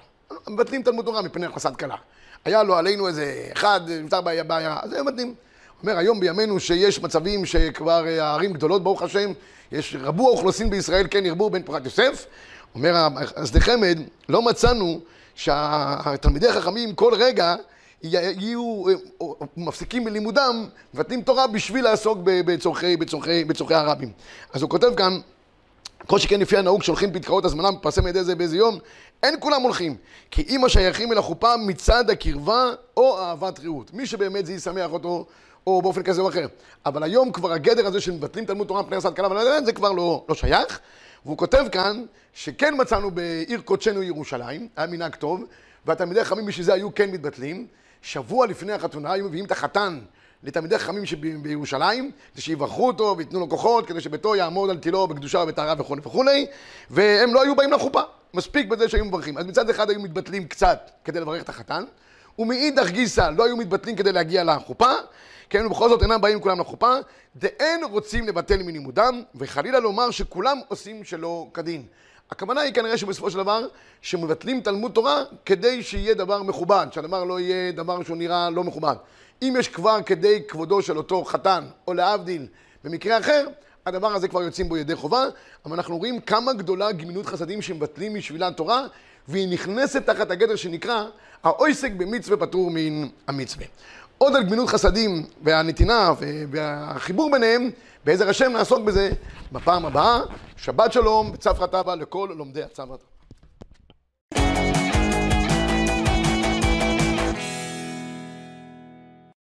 מבטלים 0.48 0.82
תלמוד 0.82 1.04
תורה 1.04 1.22
מפני 1.22 1.46
הכנסת 1.46 1.76
כלה. 1.76 1.96
היה 2.44 2.62
לו 2.62 2.76
עלינו 2.76 3.08
איזה 3.08 3.48
אחד, 3.52 3.80
נמצא 3.88 4.20
בעיירה, 4.20 4.78
אז 4.82 4.92
הם 4.92 5.06
מבטלים. 5.06 5.34
אומר, 5.82 5.98
היום 5.98 6.20
בימינו 6.20 6.60
שיש 6.60 7.02
מצבים 7.02 7.46
שכבר 7.46 8.06
אה, 8.06 8.24
הערים 8.24 8.52
גדולות, 8.52 8.82
ברוך 8.82 9.02
השם, 9.02 9.32
יש 9.72 9.96
רבו 10.00 10.28
האוכלוסין 10.28 10.70
בישראל, 10.70 11.06
כן 11.10 11.26
ירבו 11.26 11.50
בן 11.50 11.62
פורת 11.62 11.84
יוסף. 11.84 12.26
אומר 12.74 13.08
השדה 13.36 13.60
חמד, 13.60 13.98
לא 14.28 14.42
מצאנו 14.42 15.00
שהתלמידי 15.34 16.48
החכמים 16.48 16.94
כל 16.94 17.14
רגע 17.14 17.54
יהיו 18.02 18.84
אה, 18.88 19.26
מפסיקים 19.56 20.04
בלימודם, 20.04 20.66
מבטלים 20.94 21.22
תורה 21.22 21.46
בשביל 21.46 21.84
לעסוק 21.84 22.18
בצורכי, 22.24 22.96
בצורכי, 22.96 23.44
בצורכי 23.44 23.74
הרבים. 23.74 24.12
אז 24.52 24.62
הוא 24.62 24.70
כותב 24.70 24.94
כאן, 24.96 25.18
כל 26.06 26.18
שכן 26.18 26.40
לפי 26.40 26.56
הנהוג 26.56 26.82
שולחים 26.82 27.12
פתקאות 27.12 27.44
הזמנה, 27.44 27.70
מתפרסם 27.70 28.06
ידי 28.06 28.24
זה 28.24 28.34
באיזה 28.34 28.56
יום, 28.56 28.78
אין 29.22 29.34
כולם 29.40 29.62
הולכים. 29.62 29.96
כי 30.30 30.46
אם 30.48 30.64
השייכים 30.64 31.12
אל 31.12 31.18
החופה 31.18 31.56
מצד 31.56 32.10
הקרבה 32.10 32.64
או 32.96 33.18
אהבת 33.18 33.60
רעות. 33.64 33.94
מי 33.94 34.06
שבאמת 34.06 34.46
זה 34.46 34.52
ישמח 34.52 34.92
אותו 34.92 35.26
או 35.66 35.82
באופן 35.82 36.02
כזה 36.02 36.20
או 36.20 36.28
אחר. 36.28 36.46
אבל 36.86 37.02
היום 37.02 37.32
כבר 37.32 37.52
הגדר 37.52 37.86
הזה 37.86 38.00
שמבטלים 38.00 38.44
תלמוד 38.44 38.66
תורה 38.66 38.82
מפני 38.82 38.96
הסעת 38.96 39.16
כלה, 39.16 39.64
זה 39.64 39.72
כבר 39.72 39.92
לא, 39.92 40.24
לא 40.28 40.34
שייך. 40.34 40.80
והוא 41.24 41.38
כותב 41.38 41.64
כאן 41.72 42.04
שכן 42.34 42.74
מצאנו 42.78 43.10
בעיר 43.10 43.60
קודשנו 43.60 44.02
ירושלים, 44.02 44.68
היה 44.76 44.86
מנהג 44.86 45.14
טוב, 45.14 45.44
והתלמידי 45.86 46.24
חכמים 46.24 46.46
בשביל 46.46 46.66
זה 46.66 46.74
היו 46.74 46.94
כן 46.94 47.10
מתבטלים. 47.10 47.66
שבוע 48.02 48.46
לפני 48.46 48.72
החתונה 48.72 49.12
היו 49.12 49.24
מביאים 49.24 49.44
את 49.44 49.52
החתן 49.52 49.98
לתלמידי 50.46 50.78
חכמים 50.78 51.06
שבירושלים, 51.06 52.10
כדי 52.32 52.42
שיברכו 52.42 52.86
אותו 52.86 53.14
וייתנו 53.18 53.40
לו 53.40 53.48
כוחות, 53.48 53.86
כדי 53.86 54.00
שביתו 54.00 54.36
יעמוד 54.36 54.70
על 54.70 54.78
תילו 54.78 55.06
בקדושה 55.06 55.38
ובטהרה 55.38 55.74
וכו' 55.78 55.96
וכולי, 56.02 56.46
והם 56.90 57.34
לא 57.34 57.42
היו 57.42 57.56
באים 57.56 57.72
לחופה. 57.72 58.00
מספיק 58.34 58.68
בזה 58.68 58.88
שהיו 58.88 59.04
מברכים. 59.04 59.38
אז 59.38 59.46
מצד 59.46 59.70
אחד 59.70 59.90
היו 59.90 60.00
מתבטלים 60.00 60.48
קצת 60.48 60.90
כדי 61.04 61.20
לברך 61.20 61.42
את 61.42 61.48
החתן, 61.48 61.84
ומאידך 62.38 62.90
גיסא 62.90 63.30
לא 63.36 63.44
היו 63.44 63.56
מתבטלים 63.56 63.96
כדי 63.96 64.12
להגיע 64.12 64.44
לחופה, 64.44 64.92
כן, 65.50 65.66
ובכל 65.66 65.88
זאת 65.88 66.02
אינם 66.02 66.20
באים 66.20 66.40
כולם 66.40 66.60
לחופה, 66.60 66.94
דאין 67.36 67.84
רוצים 67.84 68.28
לבטל 68.28 68.62
מלימודם, 68.62 69.22
וחלילה 69.34 69.80
לומר 69.80 70.10
שכולם 70.10 70.60
עושים 70.68 71.04
שלא 71.04 71.46
כדין. 71.54 71.86
הכוונה 72.30 72.60
היא 72.60 72.74
כנראה 72.74 72.98
שבסופו 72.98 73.30
של 73.30 73.36
דבר, 73.36 73.66
שמבטלים 74.02 74.60
תלמוד 74.60 74.92
תורה 74.92 75.22
כדי 75.44 75.82
שיהיה 75.82 76.14
דבר 76.14 76.42
מכובד, 76.42 76.86
שהדבר 76.90 77.24
לא 77.24 77.40
יהיה 77.40 77.72
דבר 77.72 78.02
שהוא 78.02 78.16
נראה 78.16 78.50
לא 78.50 78.64
מכובד. 78.64 78.94
אם 79.42 79.54
יש 79.58 79.68
כבר 79.68 79.98
כדי 80.06 80.42
כבודו 80.48 80.82
של 80.82 80.96
אותו 80.96 81.24
חתן, 81.24 81.64
או 81.88 81.94
להבדיל, 81.94 82.46
במקרה 82.84 83.18
אחר, 83.18 83.46
הדבר 83.86 84.14
הזה 84.14 84.28
כבר 84.28 84.42
יוצאים 84.42 84.68
בו 84.68 84.76
ידי 84.76 84.94
חובה, 84.94 85.24
אבל 85.64 85.74
אנחנו 85.74 85.98
רואים 85.98 86.20
כמה 86.20 86.52
גדולה 86.52 86.92
גמינות 86.92 87.26
חסדים 87.26 87.62
שמבטלים 87.62 88.14
משבילה 88.14 88.52
תורה, 88.52 88.86
והיא 89.28 89.48
נכנסת 89.48 90.06
תחת 90.06 90.30
הגדר 90.30 90.56
שנקרא 90.56 91.04
האויסק 91.42 91.92
במצווה 91.92 92.36
פטור 92.36 92.70
מן 92.70 93.08
המצווה. 93.28 93.66
עוד 94.18 94.36
על 94.36 94.42
גמילות 94.42 94.68
חסדים 94.68 95.26
והנתינה 95.42 96.12
והחיבור 96.50 97.30
ביניהם, 97.30 97.70
בעזר 98.04 98.28
השם 98.28 98.52
נעסוק 98.52 98.84
בזה 98.84 99.10
בפעם 99.52 99.86
הבאה. 99.86 100.20
שבת 100.56 100.92
שלום 100.92 101.30
וצו 101.34 101.54
חטבה 101.54 101.94
לכל 101.94 102.30
לומדי 102.36 102.62
הצו 102.62 102.82